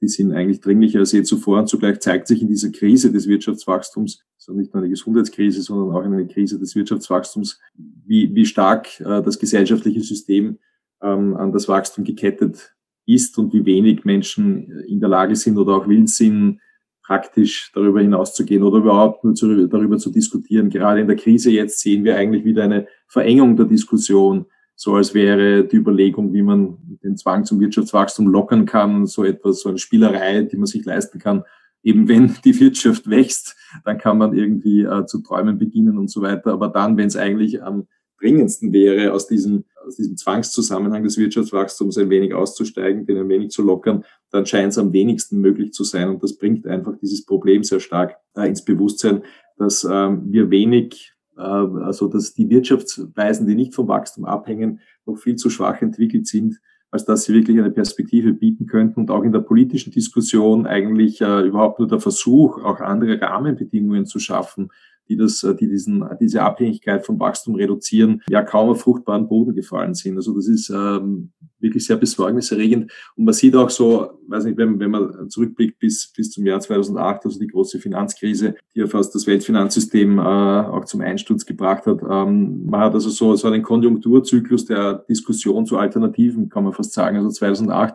die 0.00 0.08
sind 0.08 0.32
eigentlich 0.32 0.60
dringlicher 0.60 1.00
als 1.00 1.12
je 1.12 1.22
zuvor. 1.24 1.58
Und 1.58 1.68
zugleich 1.68 2.00
zeigt 2.00 2.28
sich 2.28 2.40
in 2.40 2.48
dieser 2.48 2.70
Krise 2.70 3.12
des 3.12 3.28
Wirtschaftswachstums, 3.28 4.24
also 4.36 4.54
nicht 4.54 4.72
nur 4.72 4.82
eine 4.82 4.90
Gesundheitskrise, 4.90 5.60
sondern 5.60 5.94
auch 5.94 6.02
eine 6.02 6.26
Krise 6.26 6.58
des 6.58 6.74
Wirtschaftswachstums, 6.74 7.60
wie, 7.74 8.34
wie 8.34 8.46
stark 8.46 9.00
äh, 9.00 9.22
das 9.22 9.38
gesellschaftliche 9.38 10.00
System 10.00 10.58
ähm, 11.02 11.36
an 11.36 11.52
das 11.52 11.68
Wachstum 11.68 12.04
gekettet 12.04 12.74
ist 13.04 13.36
und 13.38 13.52
wie 13.52 13.64
wenig 13.66 14.04
Menschen 14.04 14.70
in 14.86 15.00
der 15.00 15.08
Lage 15.08 15.36
sind 15.36 15.58
oder 15.58 15.76
auch 15.76 15.88
willens 15.88 16.16
sind, 16.16 16.60
praktisch 17.08 17.72
darüber 17.74 18.02
hinauszugehen 18.02 18.62
oder 18.62 18.78
überhaupt 18.78 19.24
nur 19.24 19.34
zu, 19.34 19.66
darüber 19.66 19.96
zu 19.96 20.10
diskutieren. 20.10 20.68
Gerade 20.68 21.00
in 21.00 21.06
der 21.06 21.16
Krise 21.16 21.50
jetzt 21.50 21.80
sehen 21.80 22.04
wir 22.04 22.16
eigentlich 22.16 22.44
wieder 22.44 22.64
eine 22.64 22.86
Verengung 23.06 23.56
der 23.56 23.64
Diskussion, 23.64 24.44
so 24.76 24.94
als 24.94 25.14
wäre 25.14 25.64
die 25.64 25.76
Überlegung, 25.76 26.34
wie 26.34 26.42
man 26.42 26.76
den 27.02 27.16
Zwang 27.16 27.46
zum 27.46 27.60
Wirtschaftswachstum 27.60 28.28
lockern 28.28 28.66
kann, 28.66 29.06
so 29.06 29.24
etwas, 29.24 29.62
so 29.62 29.70
eine 29.70 29.78
Spielerei, 29.78 30.42
die 30.42 30.58
man 30.58 30.66
sich 30.66 30.84
leisten 30.84 31.18
kann. 31.18 31.44
Eben 31.82 32.08
wenn 32.08 32.34
die 32.44 32.60
Wirtschaft 32.60 33.08
wächst, 33.08 33.56
dann 33.86 33.96
kann 33.96 34.18
man 34.18 34.34
irgendwie 34.34 34.82
äh, 34.82 35.06
zu 35.06 35.22
träumen 35.22 35.58
beginnen 35.58 35.96
und 35.96 36.10
so 36.10 36.20
weiter. 36.20 36.52
Aber 36.52 36.68
dann, 36.68 36.98
wenn 36.98 37.06
es 37.06 37.16
eigentlich 37.16 37.62
am 37.62 37.88
dringendsten 38.20 38.72
wäre, 38.72 39.12
aus 39.12 39.26
diesem, 39.26 39.64
aus 39.86 39.96
diesem 39.96 40.16
Zwangszusammenhang 40.16 41.02
des 41.02 41.18
Wirtschaftswachstums 41.18 41.98
ein 41.98 42.10
wenig 42.10 42.34
auszusteigen, 42.34 43.06
den 43.06 43.18
ein 43.18 43.28
wenig 43.28 43.50
zu 43.50 43.62
lockern, 43.62 44.04
dann 44.30 44.46
scheint 44.46 44.72
es 44.72 44.78
am 44.78 44.92
wenigsten 44.92 45.40
möglich 45.40 45.72
zu 45.72 45.84
sein. 45.84 46.08
Und 46.08 46.22
das 46.22 46.36
bringt 46.36 46.66
einfach 46.66 46.96
dieses 47.00 47.24
Problem 47.24 47.62
sehr 47.62 47.80
stark 47.80 48.16
äh, 48.36 48.48
ins 48.48 48.64
Bewusstsein, 48.64 49.22
dass 49.56 49.86
ähm, 49.90 50.22
wir 50.32 50.50
wenig, 50.50 51.14
äh, 51.36 51.40
also 51.40 52.08
dass 52.08 52.34
die 52.34 52.48
Wirtschaftsweisen, 52.50 53.46
die 53.46 53.54
nicht 53.54 53.74
vom 53.74 53.88
Wachstum 53.88 54.24
abhängen, 54.24 54.80
noch 55.06 55.16
viel 55.16 55.36
zu 55.36 55.50
schwach 55.50 55.80
entwickelt 55.80 56.26
sind, 56.26 56.60
als 56.90 57.04
dass 57.04 57.24
sie 57.24 57.34
wirklich 57.34 57.58
eine 57.58 57.70
Perspektive 57.70 58.32
bieten 58.32 58.66
könnten 58.66 59.00
und 59.00 59.10
auch 59.10 59.22
in 59.22 59.32
der 59.32 59.40
politischen 59.40 59.92
Diskussion 59.92 60.66
eigentlich 60.66 61.20
äh, 61.20 61.46
überhaupt 61.46 61.78
nur 61.78 61.88
der 61.88 62.00
Versuch, 62.00 62.62
auch 62.62 62.80
andere 62.80 63.20
Rahmenbedingungen 63.20 64.06
zu 64.06 64.18
schaffen, 64.18 64.70
die 65.08 65.16
das, 65.16 65.42
äh, 65.42 65.54
die 65.54 65.68
diesen, 65.68 66.04
diese 66.20 66.42
Abhängigkeit 66.42 67.04
vom 67.04 67.18
Wachstum 67.18 67.54
reduzieren, 67.54 68.22
ja 68.28 68.42
kaum 68.42 68.70
auf 68.70 68.80
fruchtbaren 68.80 69.28
Boden 69.28 69.54
gefallen 69.54 69.94
sind. 69.94 70.16
Also 70.16 70.34
das 70.34 70.46
ist 70.46 70.70
ähm, 70.70 71.32
wirklich 71.60 71.86
sehr 71.86 71.96
besorgniserregend. 71.96 72.92
Und 73.16 73.24
man 73.24 73.34
sieht 73.34 73.56
auch 73.56 73.70
so, 73.70 74.20
weiß 74.28 74.44
nicht, 74.44 74.58
wenn, 74.58 74.78
wenn 74.78 74.90
man 74.90 75.28
zurückblickt 75.28 75.78
bis, 75.78 76.12
bis 76.14 76.30
zum 76.30 76.46
Jahr 76.46 76.60
2008, 76.60 77.24
also 77.24 77.38
die 77.38 77.48
große 77.48 77.78
Finanzkrise, 77.78 78.54
die 78.74 78.80
ja 78.80 78.86
fast 78.86 79.14
das 79.14 79.26
Weltfinanzsystem 79.26 80.18
äh, 80.18 80.22
auch 80.22 80.84
zum 80.84 81.00
Einsturz 81.00 81.44
gebracht 81.46 81.86
hat. 81.86 82.00
Ähm, 82.02 82.66
man 82.66 82.80
hat 82.80 82.94
also 82.94 83.10
so, 83.10 83.34
so 83.34 83.48
einen 83.48 83.62
Konjunkturzyklus 83.62 84.66
der 84.66 85.04
Diskussion 85.08 85.66
zu 85.66 85.78
Alternativen, 85.78 86.48
kann 86.48 86.64
man 86.64 86.72
fast 86.72 86.92
sagen. 86.92 87.16
Also 87.16 87.30
2008 87.30 87.94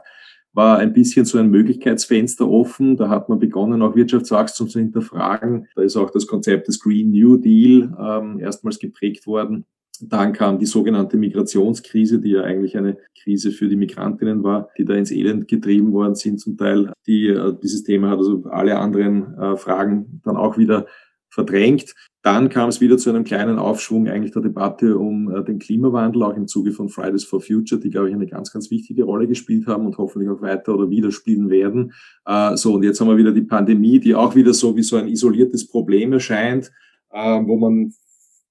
war 0.53 0.77
ein 0.77 0.93
bisschen 0.93 1.25
so 1.25 1.39
ein 1.39 1.49
Möglichkeitsfenster 1.49 2.47
offen. 2.47 2.95
Da 2.95 3.09
hat 3.09 3.27
man 3.27 3.39
begonnen, 3.39 3.81
auch 3.81 3.95
Wirtschaftswachstum 3.95 4.69
zu 4.69 4.79
hinterfragen. 4.79 5.67
Da 5.75 5.81
ist 5.81 5.97
auch 5.97 6.11
das 6.11 6.27
Konzept 6.27 6.67
des 6.67 6.79
Green 6.79 7.11
New 7.11 7.37
Deal 7.37 7.95
ähm, 7.99 8.39
erstmals 8.39 8.79
geprägt 8.79 9.25
worden 9.25 9.65
Dann 9.99 10.33
kam 10.33 10.59
die 10.59 10.65
sogenannte 10.65 11.17
Migrationskrise, 11.17 12.19
die 12.19 12.31
ja 12.31 12.43
eigentlich 12.43 12.77
eine 12.77 12.97
Krise 13.21 13.51
für 13.51 13.67
die 13.67 13.75
Migrantinnen 13.75 14.43
war, 14.43 14.69
die 14.77 14.85
da 14.85 14.93
ins 14.93 15.11
Elend 15.11 15.47
getrieben 15.47 15.91
worden 15.91 16.15
sind 16.15 16.39
zum 16.39 16.57
Teil. 16.57 16.91
Die, 17.07 17.27
äh, 17.27 17.53
dieses 17.61 17.83
Thema 17.83 18.09
hat 18.09 18.19
also 18.19 18.43
alle 18.49 18.77
anderen 18.77 19.35
äh, 19.35 19.57
Fragen 19.57 20.21
dann 20.23 20.37
auch 20.37 20.57
wieder 20.57 20.85
verdrängt. 21.33 21.95
Dann 22.21 22.47
kam 22.47 22.69
es 22.69 22.79
wieder 22.79 22.97
zu 22.97 23.09
einem 23.09 23.23
kleinen 23.23 23.57
Aufschwung 23.57 24.07
eigentlich 24.07 24.31
der 24.31 24.43
Debatte 24.43 24.97
um 24.97 25.29
äh, 25.29 25.43
den 25.43 25.59
Klimawandel, 25.59 26.23
auch 26.23 26.37
im 26.37 26.47
Zuge 26.47 26.71
von 26.71 26.89
Fridays 26.89 27.23
for 27.23 27.41
Future, 27.41 27.81
die, 27.81 27.89
glaube 27.89 28.09
ich, 28.09 28.15
eine 28.15 28.27
ganz, 28.27 28.53
ganz 28.53 28.69
wichtige 28.71 29.03
Rolle 29.03 29.27
gespielt 29.27 29.67
haben 29.67 29.85
und 29.85 29.97
hoffentlich 29.97 30.29
auch 30.29 30.41
weiter 30.41 30.75
oder 30.75 30.89
wieder 30.89 31.11
spielen 31.11 31.49
werden. 31.49 31.93
Äh, 32.25 32.55
so, 32.55 32.75
und 32.75 32.83
jetzt 32.83 33.01
haben 33.01 33.09
wir 33.09 33.17
wieder 33.17 33.33
die 33.33 33.41
Pandemie, 33.41 33.99
die 33.99 34.15
auch 34.15 34.35
wieder 34.35 34.53
so 34.53 34.75
wie 34.75 34.83
so 34.83 34.95
ein 34.95 35.07
isoliertes 35.07 35.67
Problem 35.67 36.13
erscheint, 36.13 36.71
äh, 37.11 37.39
wo 37.45 37.57
man 37.57 37.93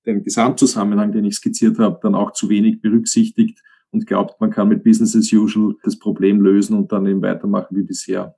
den 0.05 0.23
Gesamtzusammenhang, 0.23 1.12
den 1.12 1.25
ich 1.25 1.37
skizziert 1.37 1.79
habe, 1.79 1.99
dann 2.03 2.15
auch 2.15 2.33
zu 2.33 2.49
wenig 2.49 2.81
berücksichtigt 2.81 3.62
und 3.93 4.07
glaubt, 4.07 4.41
man 4.41 4.51
kann 4.51 4.69
mit 4.69 4.83
Business 4.83 5.15
as 5.15 5.33
usual 5.33 5.77
das 5.85 5.99
Problem 5.99 6.41
lösen 6.41 6.77
und 6.77 6.91
dann 6.91 7.07
eben 7.07 7.23
weitermachen 7.23 7.77
wie 7.77 7.85
bisher. 7.85 8.35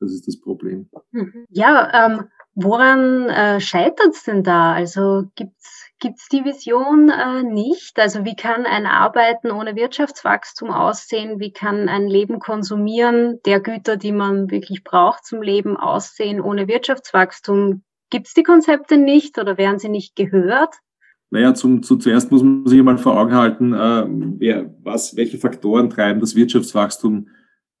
Das 0.00 0.12
ist 0.12 0.26
das 0.26 0.38
Problem. 0.40 0.88
Mhm. 1.12 1.46
Ja, 1.48 2.06
ähm, 2.06 2.28
woran 2.54 3.28
äh, 3.28 3.60
scheitert 3.60 4.14
es 4.14 4.24
denn 4.24 4.42
da? 4.42 4.72
Also 4.72 5.24
gibt's 5.34 5.86
gibt's 5.98 6.28
die 6.28 6.44
Vision 6.44 7.10
äh, 7.10 7.42
nicht? 7.42 7.98
Also 7.98 8.24
wie 8.24 8.36
kann 8.36 8.66
ein 8.66 8.86
Arbeiten 8.86 9.50
ohne 9.50 9.76
Wirtschaftswachstum 9.76 10.70
aussehen? 10.70 11.40
Wie 11.40 11.52
kann 11.52 11.88
ein 11.88 12.06
Leben 12.06 12.38
konsumieren 12.38 13.40
der 13.46 13.60
Güter, 13.60 13.96
die 13.96 14.12
man 14.12 14.50
wirklich 14.50 14.84
braucht 14.84 15.24
zum 15.24 15.42
Leben, 15.42 15.76
aussehen 15.76 16.40
ohne 16.40 16.68
Wirtschaftswachstum? 16.68 17.82
Gibt's 18.10 18.34
die 18.34 18.42
Konzepte 18.42 18.98
nicht 18.98 19.38
oder 19.38 19.58
werden 19.58 19.78
sie 19.78 19.88
nicht 19.88 20.16
gehört? 20.16 20.74
Naja, 21.30 21.54
zum, 21.54 21.82
zu, 21.82 21.96
zuerst 21.96 22.30
muss 22.30 22.42
man 22.42 22.66
sich 22.66 22.80
mal 22.82 22.98
vor 22.98 23.18
Augen 23.18 23.34
halten, 23.34 23.72
äh, 23.72 24.04
wer, 24.38 24.74
was, 24.82 25.16
welche 25.16 25.38
Faktoren 25.38 25.90
treiben 25.90 26.20
das 26.20 26.36
Wirtschaftswachstum 26.36 27.28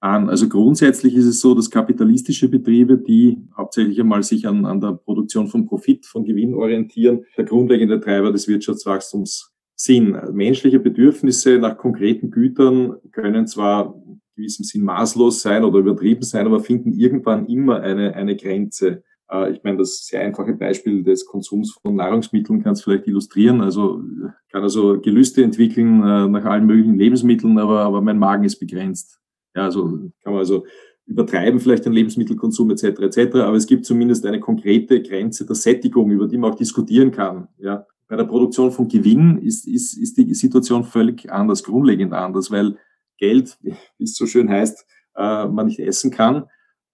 an. 0.00 0.28
Also 0.28 0.48
grundsätzlich 0.48 1.14
ist 1.14 1.26
es 1.26 1.40
so, 1.40 1.54
dass 1.54 1.70
kapitalistische 1.70 2.48
Betriebe, 2.48 2.98
die 2.98 3.38
hauptsächlich 3.56 4.00
einmal 4.00 4.22
sich 4.22 4.46
an, 4.46 4.64
an 4.64 4.80
der 4.80 4.92
Produktion 4.92 5.48
von 5.48 5.66
Profit, 5.66 6.06
von 6.06 6.24
Gewinn 6.24 6.54
orientieren, 6.54 7.24
der 7.36 7.44
grundlegende 7.44 8.00
Treiber 8.00 8.32
des 8.32 8.48
Wirtschaftswachstums 8.48 9.52
sind. 9.74 10.16
Menschliche 10.32 10.80
Bedürfnisse 10.80 11.58
nach 11.58 11.76
konkreten 11.76 12.30
Gütern 12.30 12.96
können 13.12 13.46
zwar 13.46 13.94
in 14.06 14.20
gewissem 14.34 14.64
Sinn 14.64 14.84
maßlos 14.84 15.42
sein 15.42 15.64
oder 15.64 15.78
übertrieben 15.78 16.22
sein, 16.22 16.46
aber 16.46 16.60
finden 16.60 16.92
irgendwann 16.92 17.46
immer 17.46 17.80
eine, 17.80 18.14
eine 18.14 18.36
Grenze. 18.36 19.02
Äh, 19.30 19.52
ich 19.52 19.62
meine, 19.62 19.78
das 19.78 20.06
sehr 20.06 20.20
einfache 20.20 20.54
Beispiel 20.54 21.02
des 21.02 21.26
Konsums 21.26 21.72
von 21.82 21.96
Nahrungsmitteln 21.96 22.62
kann 22.62 22.72
es 22.72 22.82
vielleicht 22.82 23.06
illustrieren. 23.06 23.60
Also 23.60 24.02
kann 24.50 24.62
also 24.62 25.00
Gelüste 25.00 25.42
entwickeln 25.42 26.02
äh, 26.02 26.28
nach 26.28 26.44
allen 26.44 26.66
möglichen 26.66 26.96
Lebensmitteln, 26.96 27.58
aber, 27.58 27.80
aber 27.80 28.00
mein 28.00 28.18
Magen 28.18 28.44
ist 28.44 28.58
begrenzt. 28.58 29.20
Ja, 29.56 29.64
also 29.64 29.88
kann 30.22 30.32
man 30.32 30.36
also 30.36 30.66
übertreiben 31.06 31.58
vielleicht 31.60 31.86
den 31.86 31.92
Lebensmittelkonsum 31.92 32.70
etc. 32.70 32.84
etc. 32.84 33.36
Aber 33.36 33.56
es 33.56 33.66
gibt 33.66 33.86
zumindest 33.86 34.26
eine 34.26 34.38
konkrete 34.38 35.02
Grenze 35.02 35.46
der 35.46 35.56
Sättigung, 35.56 36.10
über 36.10 36.28
die 36.28 36.36
man 36.36 36.52
auch 36.52 36.56
diskutieren 36.56 37.10
kann. 37.10 37.48
Ja, 37.58 37.86
bei 38.06 38.16
der 38.16 38.24
Produktion 38.24 38.70
von 38.70 38.88
Gewinn 38.88 39.38
ist, 39.38 39.66
ist, 39.66 39.96
ist 39.96 40.18
die 40.18 40.34
Situation 40.34 40.84
völlig 40.84 41.32
anders, 41.32 41.64
grundlegend 41.64 42.12
anders, 42.12 42.50
weil 42.50 42.76
Geld, 43.18 43.56
wie 43.62 44.04
es 44.04 44.14
so 44.14 44.26
schön 44.26 44.50
heißt, 44.50 44.84
äh, 45.16 45.46
man 45.46 45.66
nicht 45.66 45.80
essen 45.80 46.10
kann 46.10 46.44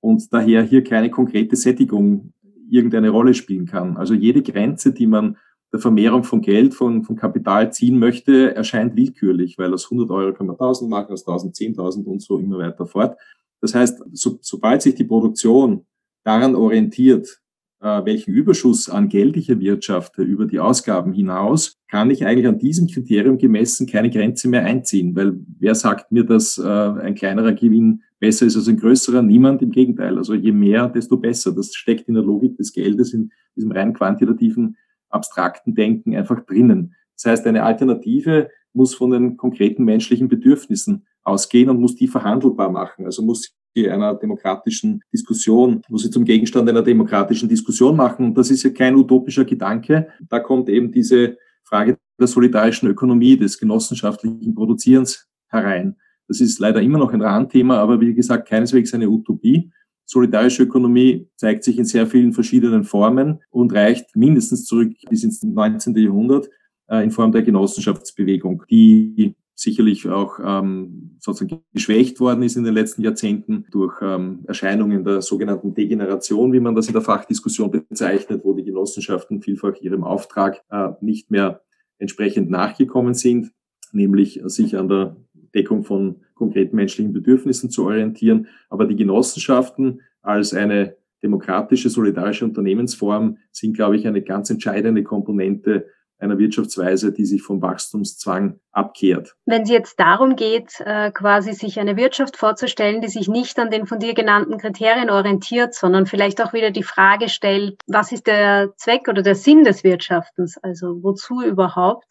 und 0.00 0.33
daher 0.33 0.62
hier 0.62 0.85
keine 0.85 1.11
konkrete 1.11 1.57
Sättigung 1.57 2.33
irgendeine 2.71 3.11
Rolle 3.11 3.35
spielen 3.35 3.66
kann. 3.66 3.97
Also 3.97 4.14
jede 4.14 4.42
Grenze, 4.42 4.92
die 4.92 5.07
man 5.07 5.37
der 5.73 5.81
Vermehrung 5.81 6.23
von 6.23 6.43
Geld, 6.43 6.75
von, 6.75 7.02
von 7.02 7.17
Kapital 7.17 7.73
ziehen 7.73 7.99
möchte, 7.99 8.55
erscheint 8.55 8.95
willkürlich, 8.95 9.57
weil 9.59 9.73
aus 9.73 9.85
100 9.85 10.11
Euro 10.11 10.35
kann 10.35 10.47
man 10.47 10.55
1000 10.55 10.91
machen, 10.91 11.12
aus 11.12 11.26
1000 11.26 11.57
10.000 11.57 12.05
und 12.05 12.21
so 12.21 12.38
immer 12.38 12.59
weiter 12.59 12.87
fort. 12.87 13.19
Das 13.61 13.75
heißt, 13.75 14.02
so, 14.13 14.39
sobald 14.43 14.82
sich 14.82 14.95
die 14.95 15.04
Produktion 15.04 15.87
daran 16.25 16.54
orientiert, 16.54 17.43
äh, 17.80 18.04
welchen 18.04 18.35
Überschuss 18.35 18.89
an 18.89 19.08
Geld 19.08 19.37
ich 19.37 19.49
erwirtschafte 19.49 20.23
über 20.23 20.47
die 20.47 20.61
Ausgaben 20.61 21.13
hinaus, 21.13 21.78
kann 21.89 22.11
ich 22.11 22.25
eigentlich 22.25 22.47
an 22.47 22.58
diesem 22.58 22.87
Kriterium 22.87 23.39
gemessen 23.39 23.87
keine 23.87 24.11
Grenze 24.11 24.49
mehr 24.49 24.65
einziehen, 24.65 25.17
weil 25.17 25.39
wer 25.58 25.75
sagt 25.75 26.13
mir, 26.13 26.25
dass 26.25 26.58
äh, 26.58 26.63
ein 26.63 27.15
kleinerer 27.15 27.52
Gewinn 27.52 28.02
besser 28.21 28.47
ist 28.47 28.56
als 28.56 28.69
ein 28.69 28.76
größerer? 28.76 29.23
Niemand, 29.23 29.63
im 29.63 29.71
Gegenteil. 29.71 30.17
Also 30.17 30.35
je 30.35 30.52
mehr, 30.52 30.89
desto 30.89 31.17
besser. 31.17 31.52
Das 31.52 31.75
steckt 31.75 32.08
in 32.08 32.15
der 32.15 32.23
Logik 32.23 32.56
des 32.56 32.73
Geldes, 32.73 33.15
in 33.15 33.32
diesem 33.56 33.73
rein 33.73 33.95
quantitativen 33.95 34.76
abstrakten 35.12 35.75
Denken 35.75 36.16
einfach 36.16 36.44
drinnen. 36.44 36.94
Das 37.16 37.30
heißt, 37.30 37.46
eine 37.46 37.62
Alternative 37.62 38.50
muss 38.72 38.94
von 38.94 39.10
den 39.10 39.36
konkreten 39.36 39.84
menschlichen 39.84 40.28
Bedürfnissen 40.28 41.06
ausgehen 41.22 41.70
und 41.70 41.80
muss 41.80 41.94
die 41.94 42.08
verhandelbar 42.08 42.70
machen. 42.70 43.04
Also 43.04 43.22
muss 43.22 43.54
sie 43.75 43.88
einer 43.90 44.14
demokratischen 44.14 45.02
Diskussion, 45.12 45.82
muss 45.88 46.02
sie 46.02 46.10
zum 46.10 46.25
Gegenstand 46.25 46.68
einer 46.68 46.82
demokratischen 46.82 47.48
Diskussion 47.48 47.96
machen. 47.96 48.26
Und 48.26 48.38
das 48.38 48.50
ist 48.50 48.62
ja 48.62 48.70
kein 48.70 48.96
utopischer 48.96 49.44
Gedanke. 49.44 50.08
Da 50.28 50.40
kommt 50.40 50.68
eben 50.68 50.92
diese 50.92 51.36
Frage 51.64 51.98
der 52.18 52.26
solidarischen 52.26 52.88
Ökonomie, 52.88 53.36
des 53.36 53.58
genossenschaftlichen 53.58 54.54
Produzierens 54.54 55.28
herein. 55.48 55.96
Das 56.28 56.40
ist 56.40 56.58
leider 56.58 56.80
immer 56.80 56.98
noch 56.98 57.12
ein 57.12 57.22
Randthema, 57.22 57.78
aber 57.78 58.00
wie 58.00 58.14
gesagt, 58.14 58.48
keineswegs 58.48 58.94
eine 58.94 59.08
Utopie. 59.08 59.72
Solidarische 60.04 60.65
Ökonomie 60.65 61.28
zeigt 61.36 61.65
sich 61.65 61.78
in 61.78 61.84
sehr 61.84 62.06
vielen 62.06 62.32
verschiedenen 62.32 62.84
Formen 62.84 63.41
und 63.50 63.73
reicht 63.73 64.15
mindestens 64.17 64.65
zurück 64.65 64.93
bis 65.08 65.25
ins 65.25 65.43
19. 65.43 65.97
Jahrhundert 65.97 66.49
äh, 66.88 67.02
in 67.02 67.10
Form 67.10 67.32
der 67.32 67.43
Genossenschaftsbewegung, 67.43 68.65
die 68.71 69.34
sicherlich 69.54 70.08
auch 70.08 70.38
ähm, 70.45 71.17
sozusagen 71.21 71.62
geschwächt 71.73 72.21
worden 72.21 72.43
ist 72.43 72.56
in 72.56 72.65
den 72.65 72.75
letzten 72.75 73.02
Jahrzehnten 73.02 73.67
durch 73.71 74.00
ähm, 74.02 74.41
Erscheinungen 74.47 75.04
der 75.04 75.23
sogenannten 75.23 75.75
Degeneration, 75.75 76.52
wie 76.52 76.60
man 76.60 76.75
das 76.75 76.88
in 76.88 76.95
der 76.95 77.02
Fachdiskussion 77.02 77.71
bezeichnet, 77.71 78.43
wo 78.45 78.54
die 78.54 78.65
Genossenschaften 78.65 79.41
vielfach 79.41 79.76
ihrem 79.80 80.04
Auftrag 80.04 80.62
äh, 80.71 80.88
nicht 81.00 81.30
mehr 81.30 81.62
entsprechend 81.99 82.50
nachgekommen 82.50 83.15
sind, 83.15 83.52
nämlich 83.93 84.41
sich 84.47 84.76
an 84.76 84.88
der 84.88 85.17
Deckung 85.54 85.84
von 85.84 86.23
konkreten 86.43 86.75
menschlichen 86.75 87.13
Bedürfnissen 87.13 87.71
zu 87.71 87.85
orientieren. 87.85 88.49
Aber 88.69 88.85
die 88.85 88.97
Genossenschaften 88.97 90.00
als 90.23 90.52
eine 90.52 90.97
demokratische, 91.23 91.89
solidarische 91.89 92.45
Unternehmensform 92.45 93.39
sind, 93.52 93.76
glaube 93.76 93.97
ich, 93.97 94.09
eine 94.09 94.23
ganz 94.23 94.50
entscheidende 94.50 95.05
Komponente 95.05 95.87
einer 96.19 96.39
Wirtschaftsweise, 96.39 97.13
die 97.13 97.25
sich 97.25 97.43
vom 97.43 97.63
Wachstumszwang 97.63 98.59
abkehrt. 98.73 99.37
Wenn 99.47 99.63
es 99.63 99.71
jetzt 99.71 100.00
darum 100.00 100.35
geht, 100.37 100.81
äh, 100.85 101.11
quasi 101.13 101.52
sich 101.52 101.78
eine 101.78 101.97
Wirtschaft 101.97 102.37
vorzustellen, 102.37 103.00
die 103.00 103.09
sich 103.09 103.28
nicht 103.28 103.59
an 103.59 103.71
den 103.71 103.87
von 103.87 103.99
dir 103.99 104.15
genannten 104.15 104.59
Kriterien 104.59 105.11
orientiert, 105.11 105.75
sondern 105.75 106.07
vielleicht 106.07 106.41
auch 106.41 106.52
wieder 106.52 106.71
die 106.71 106.85
Frage 106.85 107.28
stellt, 107.28 107.76
was 107.87 108.13
ist 108.13 108.26
der 108.26 108.73
Zweck 108.76 109.09
oder 109.09 109.23
der 109.23 109.35
Sinn 109.35 109.65
des 109.65 109.85
Wirtschaftens? 109.85 110.59
Also 110.59 111.02
wozu 111.02 111.43
überhaupt? 111.43 112.07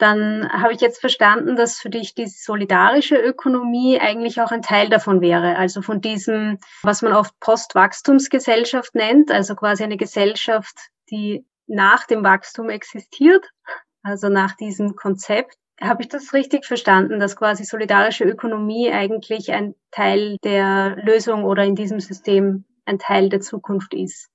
Dann 0.00 0.48
habe 0.50 0.72
ich 0.72 0.80
jetzt 0.80 1.00
verstanden, 1.00 1.56
dass 1.56 1.78
für 1.78 1.90
dich 1.90 2.14
die 2.14 2.26
solidarische 2.26 3.16
Ökonomie 3.16 4.00
eigentlich 4.00 4.40
auch 4.40 4.50
ein 4.50 4.62
Teil 4.62 4.88
davon 4.88 5.20
wäre. 5.20 5.56
Also 5.56 5.82
von 5.82 6.00
diesem, 6.00 6.58
was 6.82 7.02
man 7.02 7.12
oft 7.12 7.38
Postwachstumsgesellschaft 7.40 8.94
nennt, 8.94 9.30
also 9.30 9.54
quasi 9.54 9.84
eine 9.84 9.96
Gesellschaft, 9.96 10.76
die 11.10 11.44
nach 11.66 12.06
dem 12.06 12.24
Wachstum 12.24 12.70
existiert, 12.70 13.46
also 14.02 14.28
nach 14.28 14.56
diesem 14.56 14.96
Konzept. 14.96 15.54
Habe 15.80 16.02
ich 16.02 16.08
das 16.08 16.32
richtig 16.34 16.66
verstanden, 16.66 17.20
dass 17.20 17.36
quasi 17.36 17.64
solidarische 17.64 18.24
Ökonomie 18.24 18.90
eigentlich 18.90 19.52
ein 19.52 19.74
Teil 19.90 20.36
der 20.44 20.96
Lösung 20.96 21.44
oder 21.44 21.64
in 21.64 21.74
diesem 21.74 22.00
System 22.00 22.64
ein 22.84 22.98
Teil 22.98 23.28
der 23.28 23.40
Zukunft 23.40 23.94
ist? 23.94 24.28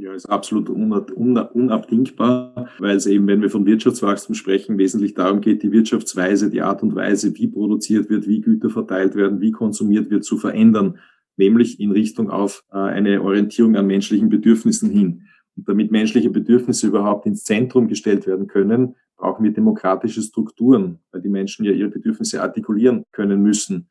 Ja, 0.00 0.14
ist 0.14 0.26
absolut 0.26 0.70
unabdingbar, 0.70 2.68
weil 2.78 2.96
es 2.96 3.06
eben, 3.06 3.26
wenn 3.26 3.42
wir 3.42 3.50
von 3.50 3.66
Wirtschaftswachstum 3.66 4.36
sprechen, 4.36 4.78
wesentlich 4.78 5.14
darum 5.14 5.40
geht, 5.40 5.64
die 5.64 5.72
Wirtschaftsweise, 5.72 6.50
die 6.50 6.62
Art 6.62 6.84
und 6.84 6.94
Weise, 6.94 7.36
wie 7.36 7.48
produziert 7.48 8.08
wird, 8.08 8.28
wie 8.28 8.40
Güter 8.40 8.70
verteilt 8.70 9.16
werden, 9.16 9.40
wie 9.40 9.50
konsumiert 9.50 10.08
wird, 10.08 10.22
zu 10.22 10.36
verändern, 10.36 11.00
nämlich 11.36 11.80
in 11.80 11.90
Richtung 11.90 12.30
auf 12.30 12.62
äh, 12.70 12.76
eine 12.76 13.20
Orientierung 13.22 13.74
an 13.74 13.88
menschlichen 13.88 14.28
Bedürfnissen 14.28 14.88
hin. 14.88 15.22
Und 15.56 15.68
damit 15.68 15.90
menschliche 15.90 16.30
Bedürfnisse 16.30 16.86
überhaupt 16.86 17.26
ins 17.26 17.42
Zentrum 17.42 17.88
gestellt 17.88 18.24
werden 18.28 18.46
können, 18.46 18.94
brauchen 19.16 19.42
wir 19.42 19.52
demokratische 19.52 20.22
Strukturen, 20.22 21.00
weil 21.10 21.22
die 21.22 21.28
Menschen 21.28 21.64
ja 21.64 21.72
ihre 21.72 21.88
Bedürfnisse 21.88 22.40
artikulieren 22.40 23.02
können 23.10 23.42
müssen. 23.42 23.88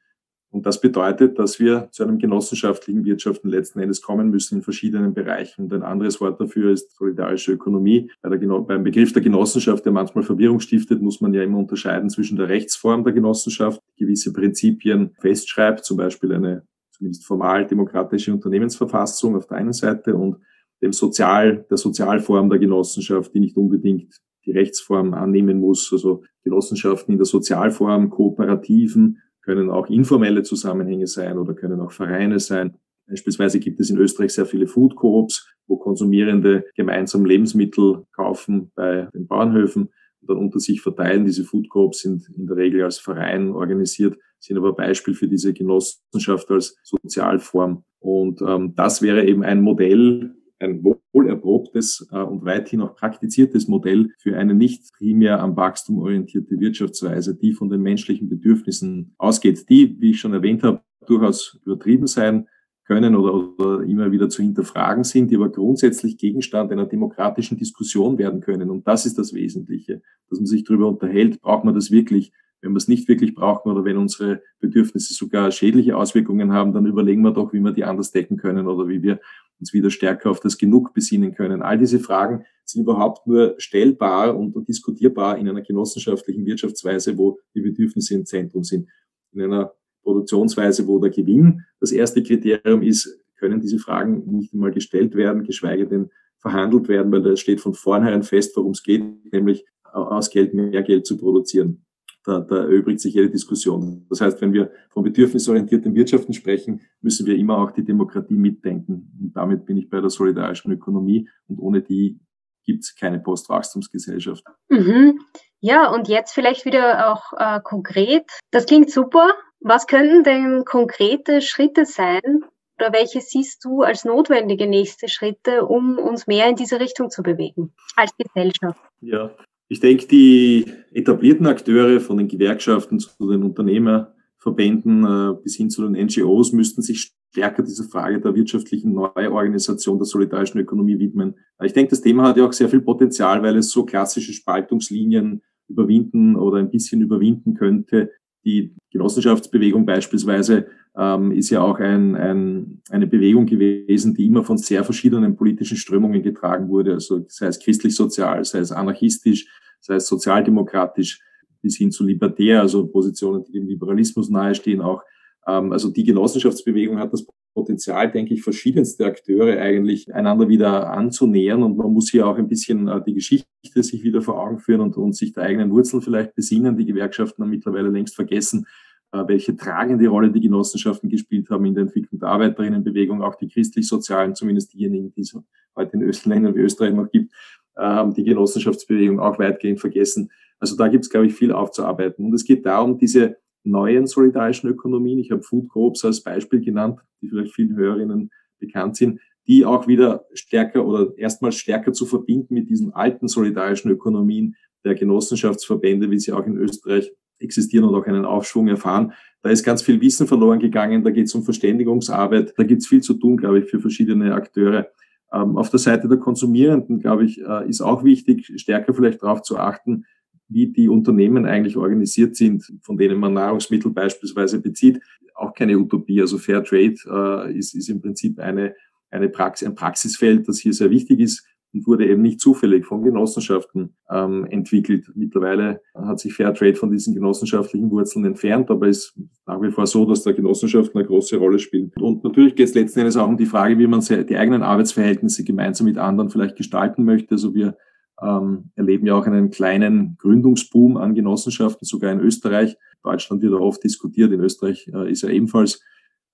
Und 0.50 0.66
das 0.66 0.80
bedeutet, 0.80 1.38
dass 1.40 1.60
wir 1.60 1.90
zu 1.92 2.04
einem 2.04 2.20
genossenschaftlichen 2.20 3.04
Wirtschaften 3.04 3.50
letzten 3.50 3.80
Endes 3.80 4.02
kommen 4.02 4.30
müssen 4.30 4.56
in 4.56 4.62
verschiedenen 4.62 5.14
Bereichen. 5.14 5.64
Und 5.64 5.74
ein 5.74 5.84
anderes 5.84 6.22
Wort 6.22 6.40
dafür 6.40 6.72
ist 6.72 6.96
solidarische 6.96 7.52
Ökonomie. 7.52 8.10
Bei 8.22 8.30
der, 8.30 8.48
beim 8.62 8.84
Begriff 8.84 9.12
der 9.12 9.22
Genossenschaft, 9.22 9.84
der 9.84 9.92
manchmal 9.92 10.24
Verwirrung 10.24 10.60
stiftet, 10.60 11.02
muss 11.02 11.20
man 11.20 11.34
ja 11.34 11.44
immer 11.44 11.58
unterscheiden 11.58 12.10
zwischen 12.10 12.38
der 12.38 12.48
Rechtsform 12.48 13.04
der 13.04 13.14
Genossenschaft, 13.14 13.82
gewisse 13.98 14.32
Prinzipien 14.32 15.16
festschreibt, 15.20 15.84
zum 15.84 15.98
Beispiel 15.98 16.34
eine 16.34 16.64
zumindest 16.92 17.26
formal 17.26 17.68
demokratische 17.68 18.34
Unternehmensverfassung 18.34 19.36
auf 19.36 19.48
der 19.48 19.58
einen 19.58 19.74
Seite 19.74 20.16
und 20.16 20.38
dem 20.82 20.94
Sozial, 20.94 21.66
der 21.70 21.78
Sozialform 21.78 22.50
der 22.50 22.60
Genossenschaft, 22.60 23.34
die 23.34 23.40
nicht 23.40 23.58
unbedingt 23.58 24.20
die 24.46 24.52
Rechtsform 24.52 25.14
annehmen 25.14 25.60
muss. 25.60 25.92
Also 25.92 26.24
Genossenschaften 26.44 27.14
in 27.14 27.18
der 27.18 27.26
Sozialform, 27.26 28.10
Kooperativen 28.10 29.22
können 29.48 29.70
auch 29.70 29.88
informelle 29.88 30.44
Zusammenhänge 30.44 31.08
sein 31.08 31.38
oder 31.38 31.54
können 31.54 31.80
auch 31.80 31.94
Vereine 31.94 32.40
sein. 32.40 32.78
Beispielsweise 33.08 33.62
gibt 33.62 33.80
es 33.80 33.90
in 33.90 33.98
Österreich 33.98 34.34
sehr 34.34 34.46
viele 34.46 34.68
Food 34.68 34.98
Coops, 34.98 35.48
wo 35.68 35.78
Konsumierende 35.78 36.66
gemeinsam 36.76 37.24
Lebensmittel 37.24 38.04
kaufen 38.12 38.72
bei 38.76 39.08
den 39.14 39.26
Bauernhöfen 39.26 39.84
und 40.20 40.30
dann 40.30 40.38
unter 40.38 40.60
sich 40.60 40.82
verteilen. 40.82 41.24
Diese 41.24 41.46
Food 41.46 41.70
Coops 41.70 42.00
sind 42.00 42.28
in 42.36 42.46
der 42.46 42.58
Regel 42.58 42.84
als 42.84 43.00
Verein 43.00 43.52
organisiert, 43.52 44.18
sind 44.40 44.58
aber 44.58 44.74
Beispiel 44.74 45.14
für 45.14 45.30
diese 45.30 45.54
Genossenschaft 45.54 46.52
als 46.52 46.78
Sozialform. 46.84 47.86
Und 48.00 48.42
ähm, 48.42 48.74
das 48.76 49.02
wäre 49.02 49.26
eben 49.26 49.44
ein 49.44 49.62
Modell, 49.62 50.36
ein 50.60 50.84
wohl 51.18 51.28
erprobtes 51.28 52.08
äh, 52.12 52.18
und 52.22 52.46
weithin 52.46 52.82
auch 52.82 52.96
praktiziertes 52.96 53.68
Modell 53.68 54.12
für 54.20 54.38
eine 54.38 54.54
nicht 54.54 54.94
primär 54.94 55.40
am 55.40 55.56
Wachstum 55.56 55.98
orientierte 55.98 56.60
Wirtschaftsweise, 56.60 57.36
die 57.36 57.54
von 57.54 57.70
den 57.70 57.82
menschlichen 57.82 58.30
Bedürfnissen 58.30 59.16
ausgeht, 59.18 59.68
die, 59.70 60.00
wie 60.00 60.12
ich 60.12 60.20
schon 60.20 60.34
erwähnt 60.34 60.64
habe, 60.64 60.82
durchaus 61.08 61.60
übertrieben 61.66 62.08
sein 62.08 62.48
können 62.86 63.16
oder, 63.16 63.34
oder 63.58 63.84
immer 63.84 64.12
wieder 64.12 64.30
zu 64.30 64.44
hinterfragen 64.44 65.04
sind, 65.04 65.32
die 65.32 65.36
aber 65.36 65.50
grundsätzlich 65.50 66.18
Gegenstand 66.18 66.72
einer 66.72 66.86
demokratischen 66.86 67.58
Diskussion 67.58 68.18
werden 68.18 68.42
können. 68.42 68.70
Und 68.70 68.88
das 68.88 69.06
ist 69.06 69.18
das 69.18 69.34
Wesentliche, 69.34 70.02
dass 70.30 70.40
man 70.40 70.46
sich 70.46 70.64
darüber 70.64 70.88
unterhält, 70.88 71.42
braucht 71.42 71.66
man 71.66 71.74
das 71.74 71.92
wirklich? 71.92 72.32
Wenn 72.62 72.72
wir 72.72 72.78
es 72.78 72.88
nicht 72.88 73.08
wirklich 73.08 73.36
brauchen 73.36 73.72
oder 73.72 73.86
wenn 73.86 73.98
unsere 73.98 74.42
Bedürfnisse 74.60 75.14
sogar 75.14 75.52
schädliche 75.52 75.96
Auswirkungen 75.96 76.54
haben, 76.54 76.74
dann 76.74 76.88
überlegen 76.88 77.22
wir 77.22 77.32
doch, 77.32 77.54
wie 77.54 77.60
wir 77.60 77.72
die 77.72 77.84
anders 77.84 78.12
decken 78.12 78.38
können 78.38 78.68
oder 78.68 78.88
wie 78.88 79.04
wir 79.04 79.20
uns 79.60 79.74
wieder 79.74 79.90
stärker 79.90 80.30
auf 80.30 80.40
das 80.40 80.58
Genug 80.58 80.94
besinnen 80.94 81.34
können. 81.34 81.62
All 81.62 81.78
diese 81.78 82.00
Fragen 82.00 82.46
sind 82.66 82.84
überhaupt 82.84 83.28
nur 83.28 83.56
stellbar 83.58 84.38
und 84.38 84.68
diskutierbar 84.68 85.38
in 85.38 85.48
einer 85.48 85.62
genossenschaftlichen 85.62 86.46
Wirtschaftsweise, 86.46 87.18
wo 87.18 87.40
die 87.56 87.62
Bedürfnisse 87.62 88.16
im 88.16 88.26
Zentrum 88.26 88.64
sind. 88.64 88.88
In 89.32 89.42
einer 89.42 89.74
Produktionsweise, 90.04 90.88
wo 90.88 91.00
der 91.00 91.10
Gewinn 91.10 91.64
das 91.80 91.92
erste 91.92 92.22
Kriterium 92.24 92.82
ist, 92.82 93.20
können 93.38 93.62
diese 93.62 93.80
Fragen 93.80 94.24
nicht 94.32 94.54
einmal 94.54 94.72
gestellt 94.72 95.16
werden, 95.16 95.44
geschweige 95.44 95.88
denn 95.88 96.10
verhandelt 96.40 96.88
werden, 96.88 97.12
weil 97.12 97.24
da 97.24 97.36
steht 97.36 97.62
von 97.62 97.74
vornherein 97.74 98.24
fest, 98.24 98.56
worum 98.56 98.72
es 98.72 98.84
geht, 98.84 99.04
nämlich 99.32 99.66
aus 99.84 100.30
Geld 100.30 100.54
mehr 100.54 100.84
Geld 100.84 101.06
zu 101.06 101.18
produzieren. 101.18 101.86
Da, 102.28 102.42
da 102.42 102.58
erübrigt 102.58 103.00
sich 103.00 103.14
jede 103.14 103.30
Diskussion. 103.30 104.06
Das 104.10 104.20
heißt, 104.20 104.42
wenn 104.42 104.52
wir 104.52 104.70
von 104.90 105.02
bedürfnisorientierten 105.02 105.96
Wirtschaften 105.96 106.34
sprechen, 106.34 106.82
müssen 107.00 107.26
wir 107.26 107.38
immer 107.38 107.58
auch 107.58 107.72
die 107.72 107.86
Demokratie 107.86 108.36
mitdenken. 108.36 109.18
Und 109.18 109.32
damit 109.34 109.66
bin 109.66 109.78
ich 109.78 109.90
bei 109.90 110.02
der 110.02 110.10
solidarischen 110.10 110.74
Ökonomie 110.74 111.30
und 111.48 111.58
ohne 111.60 111.82
die 111.82 112.20
gibt 112.66 112.84
es 112.84 112.96
keine 112.96 113.20
Postwachstumsgesellschaft. 113.20 114.44
Mhm. 114.68 115.22
Ja, 115.62 115.90
und 115.90 116.10
jetzt 116.10 116.34
vielleicht 116.34 116.66
wieder 116.66 117.14
auch 117.14 117.32
äh, 117.38 117.62
konkret. 117.64 118.26
Das 118.52 118.66
klingt 118.66 118.92
super. 118.92 119.30
Was 119.62 119.88
könnten 119.88 120.26
denn 120.26 120.66
konkrete 120.66 121.42
Schritte 121.42 121.86
sein 121.86 122.44
oder 122.78 122.92
welche 122.92 123.22
siehst 123.22 123.64
du 123.64 123.84
als 123.84 124.04
notwendige 124.04 124.68
nächste 124.68 125.08
Schritte, 125.08 125.66
um 125.66 125.98
uns 125.98 126.28
mehr 126.28 126.50
in 126.50 126.58
diese 126.58 126.82
Richtung 126.82 127.10
zu 127.10 127.24
bewegen 127.24 127.74
als 127.96 128.12
Gesellschaft? 128.18 128.82
Ja, 129.00 129.32
ich 129.70 129.80
denke, 129.80 130.08
die 130.08 130.66
etablierten 130.92 131.46
Akteure 131.46 132.00
von 132.00 132.18
den 132.18 132.28
Gewerkschaften 132.28 133.00
zu 133.00 133.10
den 133.30 133.44
Unternehmerverbänden 133.44 135.04
äh, 135.04 135.34
bis 135.44 135.56
hin 135.56 135.70
zu 135.70 135.88
den 135.88 136.06
NGOs 136.06 136.54
müssten 136.54 136.82
sich 136.82 137.12
stärker 137.32 137.64
dieser 137.64 137.84
Frage 137.84 138.20
der 138.20 138.36
wirtschaftlichen 138.36 138.94
Neuorganisation 138.94 139.98
der 139.98 140.06
solidarischen 140.06 140.60
Ökonomie 140.60 140.98
widmen. 141.00 141.36
Ich 141.64 141.74
denke, 141.74 141.92
das 141.92 142.02
Thema 142.02 142.24
hat 142.24 142.38
ja 142.38 142.46
auch 142.46 142.54
sehr 142.54 142.70
viel 142.70 142.82
Potenzial, 142.82 143.44
weil 143.44 143.58
es 143.58 143.70
so 143.70 143.86
klassische 143.86 144.34
Spaltungslinien 144.34 145.44
überwinden 145.68 146.36
oder 146.36 146.58
ein 146.58 146.72
bisschen 146.72 147.02
überwinden 147.02 147.54
könnte, 147.54 148.12
die 148.48 148.74
Genossenschaftsbewegung 148.92 149.86
beispielsweise 149.86 150.68
ähm, 150.98 151.34
ist 151.34 151.50
ja 151.50 151.62
auch 151.62 151.80
ein, 151.80 152.16
ein, 152.16 152.82
eine 152.90 153.06
Bewegung 153.06 153.46
gewesen, 153.46 154.14
die 154.14 154.26
immer 154.26 154.42
von 154.42 154.58
sehr 154.58 154.86
verschiedenen 154.86 155.36
politischen 155.36 155.76
Strömungen 155.76 156.24
getragen 156.24 156.70
wurde, 156.70 156.94
also 156.94 157.26
sei 157.28 157.48
es 157.48 157.60
christlich-sozial, 157.60 158.46
sei 158.46 158.60
es 158.60 158.72
anarchistisch, 158.72 159.48
sei 159.82 159.96
es 159.96 160.08
sozialdemokratisch, 160.08 161.22
bis 161.62 161.76
hin 161.76 161.92
zu 161.92 162.06
libertär, 162.06 162.62
also 162.62 162.88
Positionen, 162.88 163.44
die 163.44 163.52
dem 163.52 163.68
Liberalismus 163.68 164.30
nahestehen 164.30 164.80
auch. 164.80 165.04
Ähm, 165.48 165.72
also 165.72 165.90
die 165.90 166.04
Genossenschaftsbewegung 166.04 167.00
hat 167.00 167.14
das 167.14 167.26
Potenzial, 167.56 168.12
denke 168.12 168.34
ich, 168.34 168.44
verschiedenste 168.44 169.06
Akteure 169.06 169.60
eigentlich 169.60 170.14
einander 170.14 170.48
wieder 170.48 170.92
anzunähern. 170.92 171.64
Und 171.64 171.78
man 171.78 171.92
muss 171.92 172.12
hier 172.12 172.28
auch 172.28 172.38
ein 172.38 172.48
bisschen 172.48 172.88
äh, 172.88 173.02
die 173.04 173.16
Geschichte 173.16 173.48
sich 173.82 174.04
wieder 174.04 174.22
vor 174.22 174.40
Augen 174.40 174.60
führen 174.60 174.82
und, 174.82 174.98
und 174.98 175.16
sich 175.16 175.34
der 175.34 175.44
eigenen 175.44 175.72
Wurzeln 175.72 176.02
vielleicht 176.02 176.36
besinnen. 176.36 176.78
Die 176.78 176.86
Gewerkschaften 176.86 177.42
haben 177.42 177.50
mittlerweile 177.50 177.90
längst 177.90 178.16
vergessen, 178.16 178.68
äh, 179.12 179.24
welche 179.26 179.56
tragende 179.56 180.08
Rolle 180.08 180.32
die 180.32 180.42
Genossenschaften 180.42 181.10
gespielt 181.10 181.50
haben 181.50 181.66
in 181.66 181.74
der 181.74 181.84
Entwicklung 181.84 182.20
der 182.20 182.30
Arbeiterinnenbewegung, 182.30 183.24
auch 183.24 183.36
die 183.36 183.48
christlich-sozialen, 183.48 184.36
zumindest 184.36 184.74
diejenigen, 184.74 185.12
die 185.14 185.22
es 185.22 185.36
heute 185.76 185.94
in 185.94 186.04
Österreich 186.04 186.44
wie 186.56 186.60
Österreich 186.60 186.94
noch 186.94 187.10
gibt, 187.10 187.34
haben 187.76 188.16
die 188.16 188.24
Genossenschaftsbewegung 188.24 189.20
auch 189.20 189.38
weitgehend 189.38 189.80
vergessen. 189.80 190.32
Also 190.60 190.76
da 190.76 190.88
gibt 190.88 191.06
es, 191.06 191.12
glaube 191.12 191.28
ich, 191.28 191.36
viel 191.36 191.52
aufzuarbeiten. 191.52 192.26
Und 192.26 192.34
es 192.34 192.44
geht 192.44 192.66
darum, 192.66 192.98
diese 192.98 193.38
neuen 193.70 194.08
solidarischen 194.08 194.70
Ökonomien. 194.70 195.20
Ich 195.20 195.32
habe 195.32 195.42
Food 195.42 195.70
Coops 195.70 196.06
als 196.06 196.24
Beispiel 196.24 196.62
genannt, 196.62 197.00
die 197.22 197.30
vielleicht 197.30 197.54
vielen 197.54 197.76
Hörerinnen 197.76 198.32
bekannt 198.60 198.96
sind, 198.96 199.20
die 199.48 199.66
auch 199.66 199.88
wieder 199.88 200.26
stärker 200.34 200.86
oder 200.86 201.18
erstmals 201.18 201.56
stärker 201.56 201.94
zu 201.94 202.06
verbinden 202.06 202.54
mit 202.54 202.70
diesen 202.70 202.94
alten 202.94 203.28
solidarischen 203.28 203.92
Ökonomien 203.92 204.56
der 204.84 204.96
Genossenschaftsverbände, 204.96 206.12
wie 206.12 206.20
sie 206.20 206.34
auch 206.34 206.46
in 206.46 206.58
Österreich 206.58 207.12
existieren 207.40 207.86
und 207.86 207.96
auch 207.96 208.06
einen 208.06 208.26
Aufschwung 208.26 208.68
erfahren. 208.68 209.14
Da 209.42 209.50
ist 209.50 209.64
ganz 209.64 209.82
viel 209.82 210.02
Wissen 210.02 210.28
verloren 210.28 210.60
gegangen, 210.60 211.04
da 211.04 211.12
geht 211.12 211.28
es 211.28 211.36
um 211.36 211.44
Verständigungsarbeit, 211.44 212.54
da 212.58 212.64
gibt 212.64 212.82
es 212.82 212.88
viel 212.88 213.02
zu 213.02 213.14
tun, 213.14 213.38
glaube 213.38 213.60
ich, 213.60 213.70
für 213.70 213.80
verschiedene 213.80 214.34
Akteure. 214.34 214.88
Ähm, 215.32 215.58
auf 215.58 215.70
der 215.70 215.80
Seite 215.80 216.08
der 216.08 216.18
Konsumierenden, 216.18 217.00
glaube 217.00 217.26
ich, 217.26 217.42
äh, 217.42 217.70
ist 217.70 217.82
auch 217.82 218.04
wichtig, 218.04 218.52
stärker 218.56 218.94
vielleicht 218.94 219.22
darauf 219.22 219.42
zu 219.42 219.58
achten, 219.58 220.06
wie 220.50 220.68
die 220.68 220.90
Unternehmen 220.90 221.46
eigentlich 221.46 221.78
organisiert 221.78 222.36
sind, 222.36 222.72
von 222.82 222.98
denen 222.98 223.20
man 223.20 223.34
Nahrungsmittel 223.34 223.92
beispielsweise 223.92 224.62
bezieht. 224.62 225.00
Auch 225.36 225.54
keine 225.54 225.78
Utopie. 225.78 226.22
Also 226.22 226.38
Fair 226.38 226.64
Trade 226.64 226.96
äh, 227.06 227.58
ist, 227.58 227.76
ist 227.76 227.90
im 227.90 228.02
Prinzip 228.02 228.40
eine, 228.40 228.76
eine 229.12 229.30
Praxis, 229.30 229.68
ein 229.68 229.76
Praxisfeld, 229.76 230.48
das 230.48 230.60
hier 230.60 230.74
sehr 230.74 230.90
wichtig 230.90 231.20
ist 231.20 231.46
und 231.74 231.86
wurde 231.88 232.08
eben 232.08 232.22
nicht 232.22 232.40
zufällig 232.40 232.86
von 232.86 233.04
Genossenschaften 233.04 233.96
ähm, 234.10 234.46
entwickelt. 234.46 235.12
Mittlerweile 235.16 235.82
hat 235.94 236.20
sich 236.20 236.34
Fair 236.34 236.54
Trade 236.54 236.76
von 236.76 236.92
diesen 236.92 237.14
genossenschaftlichen 237.14 237.92
Wurzeln 237.92 238.26
entfernt, 238.26 238.70
aber 238.72 238.88
es 238.88 238.98
ist 238.98 239.20
nach 239.46 239.62
wie 239.62 239.72
vor 239.72 239.86
so, 239.86 240.06
dass 240.06 240.24
da 240.24 240.32
Genossenschaften 240.32 240.98
eine 240.98 241.08
große 241.08 241.38
Rolle 241.38 241.60
spielen. 241.60 241.92
Und 242.00 242.24
natürlich 242.24 242.56
geht 242.56 242.70
es 242.70 242.74
letzten 242.74 243.00
Endes 243.00 243.18
auch 243.18 243.28
um 243.28 243.38
die 243.38 243.46
Frage, 243.46 243.78
wie 243.78 243.88
man 243.88 244.00
die 244.02 244.38
eigenen 244.38 244.64
Arbeitsverhältnisse 244.64 245.44
gemeinsam 245.44 245.86
mit 245.86 245.98
anderen 245.98 246.30
vielleicht 246.30 246.56
gestalten 246.56 247.04
möchte. 247.04 247.36
Also 247.36 247.54
wir 247.54 247.78
ähm, 248.22 248.72
erleben 248.76 249.06
ja 249.06 249.16
auch 249.16 249.26
einen 249.26 249.50
kleinen 249.50 250.18
Gründungsboom 250.18 250.98
an 250.98 251.16
Genossenschaften, 251.16 251.86
sogar 251.86 252.12
in 252.12 252.20
Österreich. 252.20 252.78
Deutschland 253.04 253.42
wird 253.42 253.54
oft 253.54 253.84
diskutiert, 253.84 254.32
in 254.32 254.42
Österreich 254.42 254.90
äh, 254.94 255.12
ist 255.12 255.22
ja 255.22 255.30
ebenfalls 255.30 255.82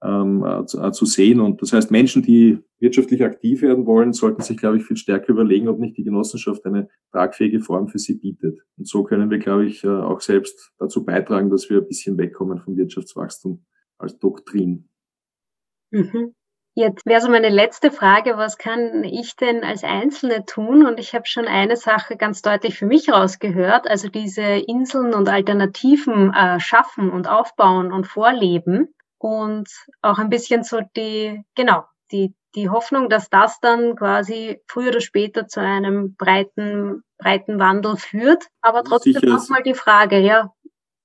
ähm, 0.04 0.44
äh, 0.44 0.66
zu, 0.66 0.82
äh, 0.82 0.92
zu, 0.92 1.06
sehen. 1.06 1.40
Und 1.40 1.62
das 1.62 1.74
heißt, 1.74 1.92
Menschen, 1.92 2.24
die 2.24 2.60
wirtschaftlich 2.80 3.24
aktiv 3.24 3.62
werden 3.62 3.86
wollen, 3.86 4.14
sollten 4.14 4.42
sich, 4.42 4.58
glaube 4.58 4.78
ich, 4.78 4.84
viel 4.84 4.98
stärker 4.98 5.30
überlegen, 5.30 5.70
ob 5.70 5.80
nicht 5.80 5.98
die 5.98 6.04
Genossenschaft 6.04 6.66
eine 6.66 6.90
tragfähige 7.12 7.62
Form 7.62 7.88
für 7.88 8.00
sie 8.00 8.16
bietet. 8.16 8.60
Und 8.78 8.88
so 8.88 9.04
können 9.04 9.30
wir, 9.30 9.40
glaube 9.40 9.66
ich, 9.66 9.84
äh, 9.84 9.88
auch 9.88 10.20
selbst 10.22 10.74
dazu 10.78 11.06
beitragen, 11.06 11.50
dass 11.50 11.70
wir 11.70 11.78
ein 11.78 11.88
bisschen 11.88 12.18
wegkommen 12.18 12.60
vom 12.60 12.76
Wirtschaftswachstum 12.76 13.64
als 13.98 14.20
Doktrin. 14.20 14.90
Mhm. 15.92 16.34
Jetzt 16.76 17.06
wäre 17.06 17.22
so 17.22 17.30
meine 17.30 17.50
letzte 17.50 17.92
Frage, 17.92 18.36
was 18.38 18.58
kann 18.58 19.04
ich 19.04 19.36
denn 19.36 19.64
als 19.64 19.84
Einzelne 19.84 20.44
tun? 20.46 20.88
Und 20.88 21.00
ich 21.00 21.14
habe 21.14 21.28
schon 21.28 21.48
eine 21.48 21.78
Sache 21.78 22.18
ganz 22.18 22.42
deutlich 22.42 22.80
für 22.80 22.88
mich 22.88 23.12
rausgehört, 23.12 23.88
also 23.88 24.08
diese 24.08 24.42
Inseln 24.42 25.14
und 25.14 25.30
Alternativen 25.30 26.34
äh, 26.34 26.60
schaffen 26.60 27.12
und 27.12 27.28
aufbauen 27.28 27.94
und 27.94 28.08
vorleben 28.08 28.94
und 29.20 29.70
auch 30.02 30.18
ein 30.18 30.30
bisschen 30.30 30.64
so 30.64 30.82
die, 30.98 31.44
genau, 31.54 31.84
die, 32.12 32.34
die 32.56 32.70
Hoffnung, 32.70 33.08
dass 33.08 33.30
das 33.30 33.60
dann 33.60 33.96
quasi 33.96 34.60
früher 34.68 34.90
oder 34.90 35.02
später 35.02 35.48
zu 35.48 35.60
einem 35.60 36.16
breiten, 36.16 37.04
breiten 37.20 37.60
Wandel 37.60 37.98
führt. 37.98 38.48
Aber 38.62 38.84
trotzdem 38.84 39.14
nochmal 39.30 39.62
die 39.62 39.76
Frage, 39.76 40.18
ja, 40.18 40.52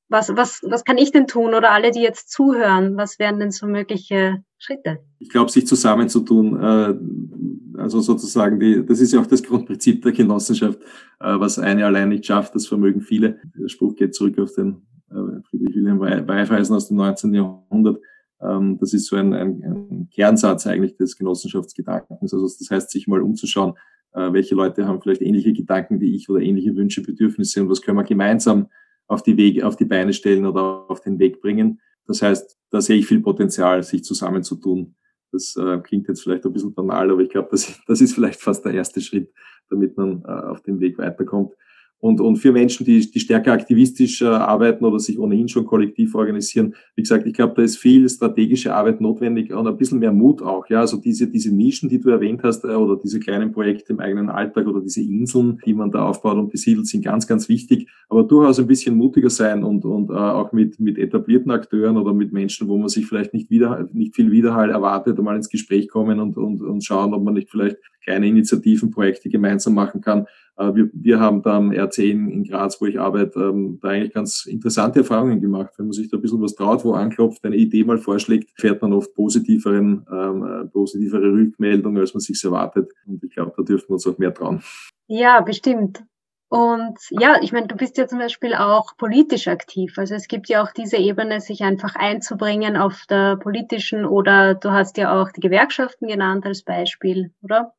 was, 0.09 0.35
was, 0.37 0.61
was 0.63 0.85
kann 0.85 0.99
ich 0.99 1.13
denn 1.13 1.27
tun 1.27 1.55
oder 1.55 1.71
alle, 1.71 1.91
die 1.91 2.01
jetzt 2.01 2.31
zuhören, 2.31 2.97
was 2.97 3.19
wären 3.19 3.39
denn 3.39 3.51
so 3.51 3.67
mögliche 3.67 4.43
Schritte? 4.57 4.99
Ich 5.19 5.29
glaube, 5.29 5.51
sich 5.51 5.67
zusammenzutun, 5.67 6.57
äh, 6.61 7.79
also 7.81 8.01
sozusagen, 8.01 8.59
die, 8.59 8.85
das 8.85 9.01
ist 9.01 9.13
ja 9.13 9.21
auch 9.21 9.27
das 9.27 9.43
Grundprinzip 9.43 10.03
der 10.03 10.13
Genossenschaft, 10.13 10.81
äh, 11.21 11.39
was 11.39 11.59
eine 11.59 11.85
allein 11.85 12.09
nicht 12.09 12.27
schafft, 12.27 12.55
das 12.55 12.67
vermögen 12.67 13.03
viele. 13.03 13.39
Der 13.55 13.69
Spruch 13.69 13.95
geht 13.97 14.15
zurück 14.15 14.39
auf 14.39 14.53
den 14.55 14.83
äh, 15.11 15.43
Friedrich 15.49 15.77
Wilhelm 15.77 16.01
Weifeisen 16.01 16.75
aus 16.75 16.89
dem 16.89 16.97
19. 16.97 17.35
Jahrhundert. 17.35 18.01
Ähm, 18.41 18.79
das 18.81 18.95
ist 18.95 19.07
so 19.07 19.17
ein, 19.17 19.35
ein, 19.35 19.63
ein 19.63 20.09
Kernsatz 20.11 20.67
eigentlich 20.67 20.97
des 20.97 21.17
Genossenschaftsgedankens. 21.17 22.33
Also 22.33 22.47
das 22.47 22.69
heißt, 22.71 22.91
sich 22.91 23.09
mal 23.09 23.21
umzuschauen, 23.21 23.75
äh, 24.15 24.33
welche 24.33 24.55
Leute 24.55 24.87
haben 24.87 25.03
vielleicht 25.03 25.23
ähnliche 25.23 25.53
Gedanken 25.53 26.01
wie 26.01 26.15
ich 26.15 26.31
oder 26.31 26.41
ähnliche 26.41 26.75
Wünsche, 26.77 27.03
Bedürfnisse 27.03 27.63
und 27.63 27.69
was 27.69 27.83
können 27.83 27.99
wir 27.99 28.05
gemeinsam 28.05 28.69
auf 29.09 29.23
die 29.23 29.37
Wege, 29.37 29.67
auf 29.67 29.77
die 29.77 29.85
Beine 29.85 30.13
stellen 30.13 30.47
oder 30.47 30.89
auf 30.89 31.01
den 31.01 31.19
Weg 31.19 31.41
bringen. 31.41 31.81
Das 32.07 32.23
heißt, 32.23 32.57
da 32.71 32.81
sehe 32.81 32.99
ich 32.99 33.07
viel 33.07 33.21
Potenzial, 33.21 33.83
sich 33.83 34.05
zusammenzutun. 34.05 34.95
Das 35.33 35.57
äh, 35.57 35.79
klingt 35.79 36.09
jetzt 36.09 36.23
vielleicht 36.23 36.47
ein 36.47 36.53
bisschen 36.53 36.75
banal, 36.75 37.11
aber 37.11 37.21
ich 37.21 37.31
glaube, 37.31 37.49
das, 37.51 37.81
das 37.87 38.01
ist 38.01 38.15
vielleicht 38.15 38.41
fast 38.41 38.65
der 38.65 38.73
erste 38.73 39.01
Schritt, 39.01 39.33
damit 39.69 39.97
man 39.97 40.23
äh, 40.23 40.31
auf 40.31 40.63
dem 40.63 40.81
Weg 40.81 40.99
weiterkommt. 40.99 41.55
Und, 42.01 42.21
und 42.21 42.37
für 42.37 42.53
Menschen, 42.53 42.87
die, 42.87 43.11
die 43.11 43.21
stärker 43.21 43.53
aktivistisch 43.53 44.23
äh, 44.23 44.27
arbeiten 44.27 44.85
oder 44.85 45.01
sich 45.01 45.19
ohnehin 45.19 45.49
schon 45.49 45.67
kollektiv 45.67 46.15
organisieren, 46.15 46.75
wie 46.95 47.03
gesagt, 47.03 47.27
ich 47.27 47.35
glaube, 47.35 47.55
da 47.57 47.63
ist 47.63 47.77
viel 47.77 48.09
strategische 48.09 48.73
Arbeit 48.75 49.01
notwendig 49.01 49.53
und 49.53 49.67
ein 49.67 49.77
bisschen 49.77 49.99
mehr 49.99 50.13
Mut 50.13 50.41
auch. 50.41 50.69
Ja, 50.69 50.81
also 50.81 50.97
diese, 50.99 51.27
diese 51.27 51.55
Nischen, 51.55 51.89
die 51.89 52.01
du 52.01 52.11
erwähnt 52.11 52.43
hast, 52.45 52.65
äh, 52.65 52.69
oder 52.69 52.97
diese 53.03 53.19
kleinen 53.19 53.51
Projekte 53.51 53.93
im 53.93 54.01
eigenen 54.01 54.31
Alltag 54.31 54.69
oder 54.69 54.81
diese 54.81 55.03
Inseln, 55.03 55.59
die 55.67 55.75
man 55.75 55.91
da 55.91 56.07
aufbaut 56.07 56.37
und 56.37 56.51
besiedelt, 56.51 56.87
sind 56.87 57.05
ganz, 57.05 57.27
ganz 57.27 57.49
wichtig. 57.49 57.89
Aber 58.09 58.23
durchaus 58.23 58.61
ein 58.61 58.69
bisschen 58.69 58.97
mutiger 58.97 59.31
sein 59.31 59.65
und, 59.65 59.85
und 59.85 60.11
äh, 60.11 60.15
auch 60.15 60.53
mit, 60.53 60.79
mit 60.79 60.99
etablierten 60.99 61.51
Akteuren 61.51 61.97
oder 61.97 62.15
mit 62.15 62.33
Menschen, 62.33 62.69
wo 62.69 62.79
man 62.79 62.89
sich 62.89 63.07
vielleicht 63.07 63.35
nicht 63.35 63.51
wieder, 63.51 63.89
nicht 63.93 64.15
viel 64.15 64.31
Widerhall 64.31 64.71
erwartet, 64.71 65.19
mal 65.19 65.35
ins 65.35 65.49
Gespräch 65.49 65.89
kommen 65.89 66.21
und, 66.21 66.37
und, 66.37 66.63
und 66.63 66.85
schauen, 66.85 67.13
ob 67.13 67.25
man 67.25 67.35
nicht 67.35 67.51
vielleicht 67.51 67.79
kleine 68.09 68.27
Initiativen, 68.27 68.91
Projekte 68.91 69.29
gemeinsam 69.29 69.75
machen 69.75 70.01
kann 70.01 70.27
äh, 70.59 70.75
wir, 70.75 70.91
wir 70.93 71.21
haben 71.21 71.43
da 71.43 71.57
am 71.57 71.71
R10 71.71 72.31
in 72.31 72.45
Graz, 72.45 72.81
wo 72.81 72.87
ich 72.87 72.99
arbeite, 72.99 73.39
ähm, 73.39 73.79
da 73.81 73.89
eigentlich 73.89 74.13
ganz 74.13 74.45
interessante 74.47 75.01
Erfahrungen 75.01 75.41
gemacht. 75.41 75.75
Wenn 75.77 75.87
man 75.87 75.93
sich 75.93 76.11
da 76.11 76.19
ein 76.19 76.21
bisschen 76.21 76.43
was 76.43 76.55
traut, 76.55 76.85
wo 76.85 76.93
anklopft, 76.93 77.45
eine 77.45 77.57
Idee 77.57 77.85
mal 77.85 77.99
vorschlägt, 77.99 78.51
fährt 78.61 78.83
man 78.83 78.93
oft 78.93 79.15
positiveren, 79.15 80.07
ähm, 80.13 80.45
äh, 80.45 80.65
positivere 80.67 81.33
Rückmeldungen, 81.33 82.01
als 82.01 82.13
man 82.13 82.21
sich 82.21 82.43
erwartet. 82.45 82.93
Und 83.07 83.23
ich 83.23 83.31
glaube, 83.31 83.53
da 83.57 83.63
dürfen 83.63 83.89
wir 83.89 83.95
uns 83.95 84.07
auch 84.07 84.19
mehr 84.19 84.35
trauen. 84.35 84.63
Ja, 85.07 85.41
bestimmt. 85.41 86.03
Und 86.51 86.97
ja, 87.11 87.37
ich 87.43 87.53
meine, 87.53 87.67
du 87.67 87.77
bist 87.77 87.99
ja 87.99 88.09
zum 88.09 88.19
Beispiel 88.19 88.55
auch 88.55 88.97
politisch 88.97 89.49
aktiv. 89.49 89.99
Also 89.99 90.15
es 90.15 90.29
gibt 90.29 90.49
ja 90.49 90.63
auch 90.63 90.73
diese 90.73 90.97
Ebene, 90.97 91.41
sich 91.43 91.63
einfach 91.63 91.95
einzubringen 91.95 92.79
auf 92.79 93.05
der 93.09 93.37
politischen 93.37 94.07
oder 94.07 94.55
du 94.55 94.71
hast 94.71 94.97
ja 94.97 95.21
auch 95.21 95.31
die 95.31 95.43
Gewerkschaften 95.43 96.09
genannt 96.09 96.47
als 96.47 96.63
Beispiel, 96.63 97.33
oder? 97.43 97.75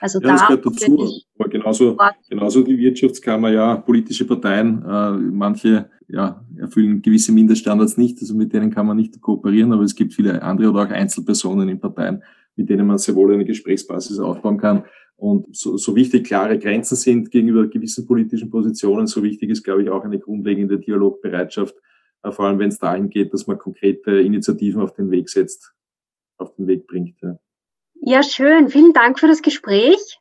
Also 0.00 0.20
ja, 0.20 0.28
da 0.28 0.32
das 0.32 0.46
gehört 0.46 0.66
dazu. 0.66 1.10
Aber 1.38 1.48
genauso, 1.48 1.96
genauso 2.28 2.62
die 2.62 2.78
Wirtschaftskammer, 2.78 3.50
ja, 3.50 3.76
politische 3.76 4.26
Parteien, 4.26 4.82
äh, 4.82 5.10
manche 5.12 5.90
ja, 6.08 6.44
erfüllen 6.56 7.02
gewisse 7.02 7.32
Mindeststandards 7.32 7.96
nicht, 7.96 8.18
also 8.20 8.34
mit 8.34 8.52
denen 8.52 8.70
kann 8.70 8.86
man 8.86 8.96
nicht 8.96 9.20
kooperieren, 9.20 9.72
aber 9.72 9.82
es 9.82 9.94
gibt 9.94 10.14
viele 10.14 10.42
andere 10.42 10.70
oder 10.70 10.84
auch 10.84 10.90
Einzelpersonen 10.90 11.68
in 11.68 11.80
Parteien, 11.80 12.22
mit 12.56 12.68
denen 12.68 12.86
man 12.86 12.98
sehr 12.98 13.14
wohl 13.14 13.32
eine 13.34 13.44
Gesprächsbasis 13.44 14.18
aufbauen 14.18 14.58
kann. 14.58 14.84
Und 15.16 15.54
so, 15.54 15.76
so 15.76 15.96
wichtig 15.96 16.24
klare 16.24 16.58
Grenzen 16.58 16.94
sind 16.94 17.30
gegenüber 17.30 17.66
gewissen 17.66 18.06
politischen 18.06 18.50
Positionen, 18.50 19.08
so 19.08 19.22
wichtig 19.22 19.50
ist, 19.50 19.64
glaube 19.64 19.82
ich, 19.82 19.90
auch 19.90 20.04
eine 20.04 20.18
grundlegende 20.18 20.78
Dialogbereitschaft, 20.78 21.74
äh, 22.22 22.30
vor 22.30 22.46
allem 22.46 22.58
wenn 22.58 22.68
es 22.68 22.78
dahin 22.78 23.10
geht, 23.10 23.34
dass 23.34 23.46
man 23.46 23.58
konkrete 23.58 24.12
Initiativen 24.12 24.80
auf 24.80 24.94
den 24.94 25.10
Weg 25.10 25.28
setzt, 25.28 25.74
auf 26.38 26.54
den 26.54 26.68
Weg 26.68 26.86
bringt. 26.86 27.20
Ja. 27.20 27.36
Ja, 28.00 28.22
schön. 28.22 28.68
Vielen 28.68 28.92
Dank 28.92 29.18
für 29.18 29.28
das 29.28 29.42
Gespräch. 29.42 30.18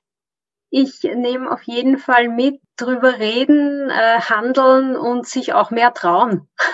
Ich 0.70 1.04
nehme 1.04 1.52
auf 1.52 1.62
jeden 1.63 1.98
Fall 1.98 2.30
mit, 2.30 2.60
drüber 2.76 3.20
reden, 3.20 3.90
äh, 3.90 4.20
handeln 4.20 4.96
und 4.96 5.26
sich 5.26 5.54
auch 5.54 5.72
mehr 5.72 5.94
trauen. 5.94 6.48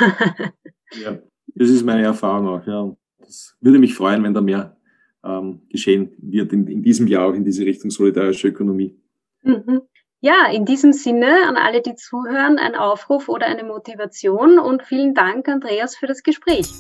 ja, 1.02 1.20
das 1.56 1.70
ist 1.70 1.86
meine 1.86 2.04
Erfahrung 2.04 2.48
auch. 2.48 2.68
Ja. 2.68 2.96
Das 3.20 3.56
würde 3.62 3.80
mich 3.80 3.96
freuen, 3.96 4.24
wenn 4.24 4.34
da 4.34 4.42
mehr 4.42 4.76
ähm, 5.24 5.62
geschehen 5.70 6.12
wird 6.18 6.52
in, 6.52 6.68
in 6.68 6.84
diesem 6.84 7.08
Jahr 7.08 7.28
auch 7.30 7.34
in 7.34 7.46
diese 7.46 7.66
Richtung 7.66 7.90
solidarische 7.90 8.50
Ökonomie. 8.50 9.00
Mhm. 9.44 9.82
Ja, 10.20 10.50
in 10.52 10.66
diesem 10.66 10.94
Sinne 10.94 11.48
an 11.48 11.58
alle, 11.58 11.82
die 11.82 11.96
zuhören, 11.96 12.58
ein 12.58 12.76
Aufruf 12.76 13.28
oder 13.28 13.46
eine 13.46 13.64
Motivation 13.64 14.58
und 14.58 14.84
vielen 14.84 15.14
Dank, 15.14 15.48
Andreas, 15.50 15.96
für 15.96 16.08
das 16.08 16.24
Gespräch. 16.24 16.72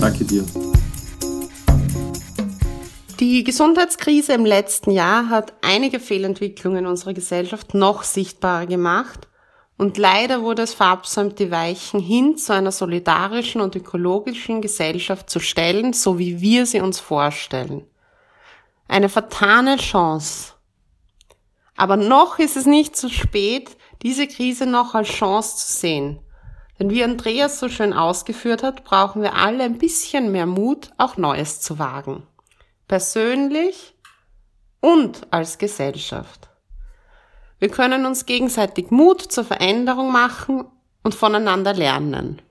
Danke 0.00 0.24
dir. 0.24 0.44
Die 3.20 3.44
Gesundheitskrise 3.44 4.32
im 4.32 4.44
letzten 4.44 4.90
Jahr 4.90 5.28
hat 5.28 5.52
einige 5.62 6.00
Fehlentwicklungen 6.00 6.80
in 6.80 6.86
unserer 6.86 7.14
Gesellschaft 7.14 7.72
noch 7.72 8.02
sichtbarer 8.02 8.66
gemacht 8.66 9.28
und 9.76 9.98
leider 9.98 10.42
wurde 10.42 10.62
es 10.62 10.74
verabsäumt, 10.74 11.38
die 11.38 11.52
Weichen 11.52 12.00
hin 12.00 12.36
zu 12.36 12.52
einer 12.52 12.72
solidarischen 12.72 13.60
und 13.60 13.76
ökologischen 13.76 14.60
Gesellschaft 14.60 15.30
zu 15.30 15.38
stellen, 15.38 15.92
so 15.92 16.18
wie 16.18 16.40
wir 16.40 16.66
sie 16.66 16.80
uns 16.80 16.98
vorstellen. 16.98 17.86
Eine 18.88 19.08
vertane 19.08 19.76
Chance. 19.76 20.54
Aber 21.76 21.96
noch 21.96 22.40
ist 22.40 22.56
es 22.56 22.66
nicht 22.66 22.96
zu 22.96 23.08
spät, 23.08 23.76
diese 24.02 24.26
Krise 24.26 24.66
noch 24.66 24.96
als 24.96 25.08
Chance 25.08 25.58
zu 25.58 25.72
sehen. 25.72 26.18
Denn 26.80 26.90
wie 26.90 27.04
Andreas 27.04 27.60
so 27.60 27.68
schön 27.68 27.92
ausgeführt 27.92 28.64
hat, 28.64 28.82
brauchen 28.82 29.22
wir 29.22 29.36
alle 29.36 29.62
ein 29.62 29.78
bisschen 29.78 30.32
mehr 30.32 30.46
Mut, 30.46 30.90
auch 30.98 31.16
Neues 31.16 31.60
zu 31.60 31.78
wagen 31.78 32.24
persönlich 32.88 33.94
und 34.80 35.26
als 35.30 35.58
Gesellschaft. 35.58 36.48
Wir 37.58 37.68
können 37.68 38.04
uns 38.04 38.26
gegenseitig 38.26 38.90
Mut 38.90 39.22
zur 39.22 39.44
Veränderung 39.44 40.12
machen 40.12 40.66
und 41.02 41.14
voneinander 41.14 41.72
lernen. 41.72 42.42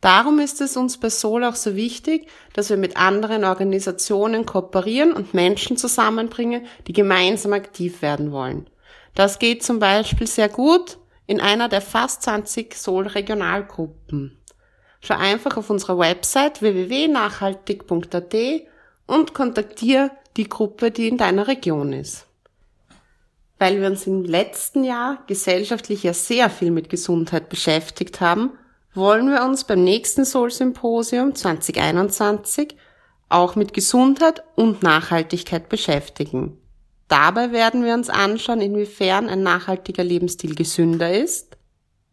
Darum 0.00 0.38
ist 0.38 0.60
es 0.60 0.76
uns 0.76 0.98
bei 0.98 1.10
Sol 1.10 1.42
auch 1.44 1.56
so 1.56 1.74
wichtig, 1.74 2.28
dass 2.52 2.70
wir 2.70 2.76
mit 2.76 2.96
anderen 2.96 3.44
Organisationen 3.44 4.46
kooperieren 4.46 5.12
und 5.12 5.34
Menschen 5.34 5.76
zusammenbringen, 5.76 6.66
die 6.86 6.92
gemeinsam 6.92 7.52
aktiv 7.52 8.00
werden 8.00 8.30
wollen. 8.30 8.70
Das 9.14 9.40
geht 9.40 9.64
zum 9.64 9.80
Beispiel 9.80 10.28
sehr 10.28 10.48
gut 10.48 10.98
in 11.26 11.40
einer 11.40 11.68
der 11.68 11.80
fast 11.80 12.22
20 12.22 12.74
Sol-Regionalgruppen. 12.74 14.40
Schau 15.00 15.16
einfach 15.16 15.56
auf 15.56 15.68
unserer 15.70 15.98
Website 15.98 16.62
www.nachhaltig.at 16.62 18.34
und 19.08 19.34
kontaktiere 19.34 20.12
die 20.36 20.48
Gruppe, 20.48 20.92
die 20.92 21.08
in 21.08 21.16
deiner 21.16 21.48
Region 21.48 21.92
ist. 21.92 22.26
Weil 23.58 23.80
wir 23.80 23.88
uns 23.88 24.06
im 24.06 24.22
letzten 24.22 24.84
Jahr 24.84 25.24
gesellschaftlich 25.26 26.04
ja 26.04 26.14
sehr 26.14 26.48
viel 26.48 26.70
mit 26.70 26.88
Gesundheit 26.88 27.48
beschäftigt 27.48 28.20
haben, 28.20 28.52
wollen 28.94 29.28
wir 29.30 29.42
uns 29.42 29.64
beim 29.64 29.82
nächsten 29.82 30.24
Soul 30.24 30.52
Symposium 30.52 31.34
2021 31.34 32.76
auch 33.28 33.56
mit 33.56 33.74
Gesundheit 33.74 34.44
und 34.54 34.82
Nachhaltigkeit 34.82 35.68
beschäftigen. 35.68 36.58
Dabei 37.08 37.52
werden 37.52 37.84
wir 37.84 37.94
uns 37.94 38.10
anschauen, 38.10 38.60
inwiefern 38.60 39.28
ein 39.28 39.42
nachhaltiger 39.42 40.04
Lebensstil 40.04 40.54
gesünder 40.54 41.12
ist 41.12 41.56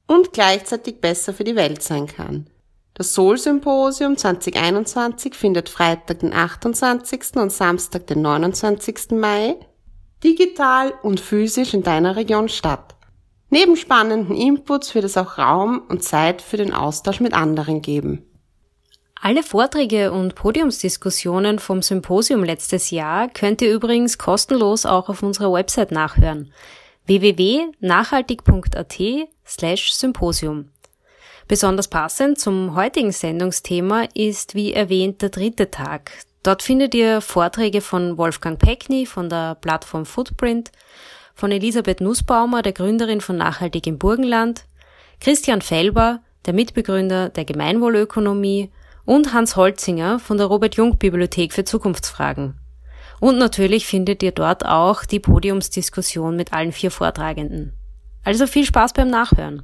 und 0.08 0.34
gleichzeitig 0.34 1.02
besser 1.02 1.34
für 1.34 1.44
die 1.44 1.56
Welt 1.56 1.84
sein 1.84 2.08
kann. 2.08 2.50
Das 2.98 3.14
Soul-Symposium 3.14 4.16
2021 4.16 5.36
findet 5.36 5.68
Freitag, 5.68 6.20
den 6.20 6.32
28. 6.34 7.36
und 7.36 7.52
Samstag, 7.52 8.08
den 8.08 8.22
29. 8.22 9.12
Mai 9.12 9.58
digital 10.24 10.94
und 11.04 11.20
physisch 11.20 11.74
in 11.74 11.84
deiner 11.84 12.16
Region 12.16 12.48
statt. 12.48 12.96
Neben 13.50 13.76
spannenden 13.76 14.34
Inputs 14.36 14.96
wird 14.96 15.04
es 15.04 15.18
auch 15.18 15.38
Raum 15.38 15.84
und 15.90 16.06
Zeit 16.06 16.42
für 16.42 16.56
den 16.56 16.74
Austausch 16.74 17.20
mit 17.20 17.34
anderen 17.34 17.82
geben. 17.82 18.26
Alle 19.22 19.44
Vorträge 19.44 20.14
und 20.14 20.36
Podiumsdiskussionen 20.36 21.60
vom 21.60 21.82
Symposium 21.82 22.46
letztes 22.46 22.92
Jahr 22.92 23.28
könnt 23.28 23.62
ihr 23.62 23.74
übrigens 23.74 24.18
kostenlos 24.18 24.86
auch 24.86 25.10
auf 25.10 25.22
unserer 25.22 25.52
Website 25.52 25.92
nachhören 25.92 26.54
www.nachhaltig.at 27.08 28.98
slash 29.46 29.94
Symposium. 29.94 30.70
Besonders 31.48 31.88
passend 31.88 32.40
zum 32.40 32.76
heutigen 32.76 33.12
Sendungsthema 33.12 34.08
ist, 34.16 34.56
wie 34.56 34.74
erwähnt, 34.74 35.22
der 35.22 35.30
dritte 35.30 35.70
Tag. 35.70 36.12
Dort 36.42 36.64
findet 36.64 36.96
ihr 36.96 37.22
Vorträge 37.22 37.82
von 37.82 38.18
Wolfgang 38.18 38.58
Peckny 38.58 39.06
von 39.06 39.30
der 39.30 39.56
Plattform 39.56 40.06
Footprint, 40.08 40.72
von 41.36 41.52
Elisabeth 41.52 42.02
Nussbaumer, 42.02 42.64
der 42.64 42.74
Gründerin 42.74 43.22
von 43.22 43.38
Nachhaltig 43.38 43.86
im 43.86 44.00
Burgenland, 44.00 44.66
Christian 45.20 45.62
Felber, 45.62 46.22
der 46.46 46.54
Mitbegründer 46.54 47.30
der 47.30 47.46
Gemeinwohlökonomie 47.46 48.72
und 49.06 49.34
Hans 49.34 49.56
Holzinger 49.56 50.18
von 50.18 50.38
der 50.38 50.48
Robert 50.48 50.76
Jung 50.76 50.98
Bibliothek 50.98 51.54
für 51.54 51.64
Zukunftsfragen. 51.64 52.60
Und 53.20 53.38
natürlich 53.38 53.86
findet 53.86 54.24
ihr 54.24 54.32
dort 54.32 54.66
auch 54.66 55.06
die 55.06 55.20
Podiumsdiskussion 55.20 56.36
mit 56.36 56.54
allen 56.54 56.72
vier 56.72 56.90
Vortragenden. 56.90 57.74
Also 58.24 58.48
viel 58.48 58.66
Spaß 58.66 58.94
beim 58.94 59.10
Nachhören. 59.10 59.64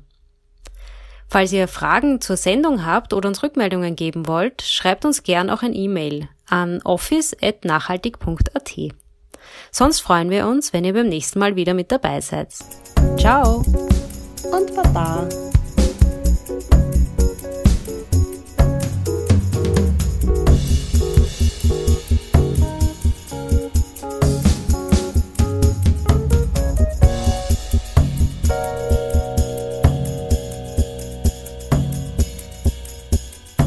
Falls 1.32 1.54
ihr 1.54 1.70
Fragen 1.70 2.20
zur 2.20 2.36
Sendung 2.36 2.86
habt 2.86 3.13
oder 3.13 3.30
uns 3.30 3.41
Rückmeldungen 3.41 3.96
geben 3.96 4.28
wollt, 4.28 4.63
schreibt 4.63 5.06
uns 5.06 5.24
gern 5.24 5.50
auch 5.50 5.63
ein 5.63 5.74
E-Mail 5.74 6.28
an 6.50 6.82
office.nachhaltig.at. 6.84 8.78
Sonst 9.72 10.02
freuen 10.02 10.30
wir 10.30 10.46
uns, 10.46 10.74
wenn 10.74 10.84
ihr 10.84 10.91
beim 10.91 11.08
nächsten 11.08 11.39
Mal 11.39 11.56
wieder 11.56 11.74
mit 11.74 11.89
dabei 11.89 12.20
seid. 12.20 12.50
Ciao 13.17 13.63
und 14.52 14.76
Baba. 14.76 15.30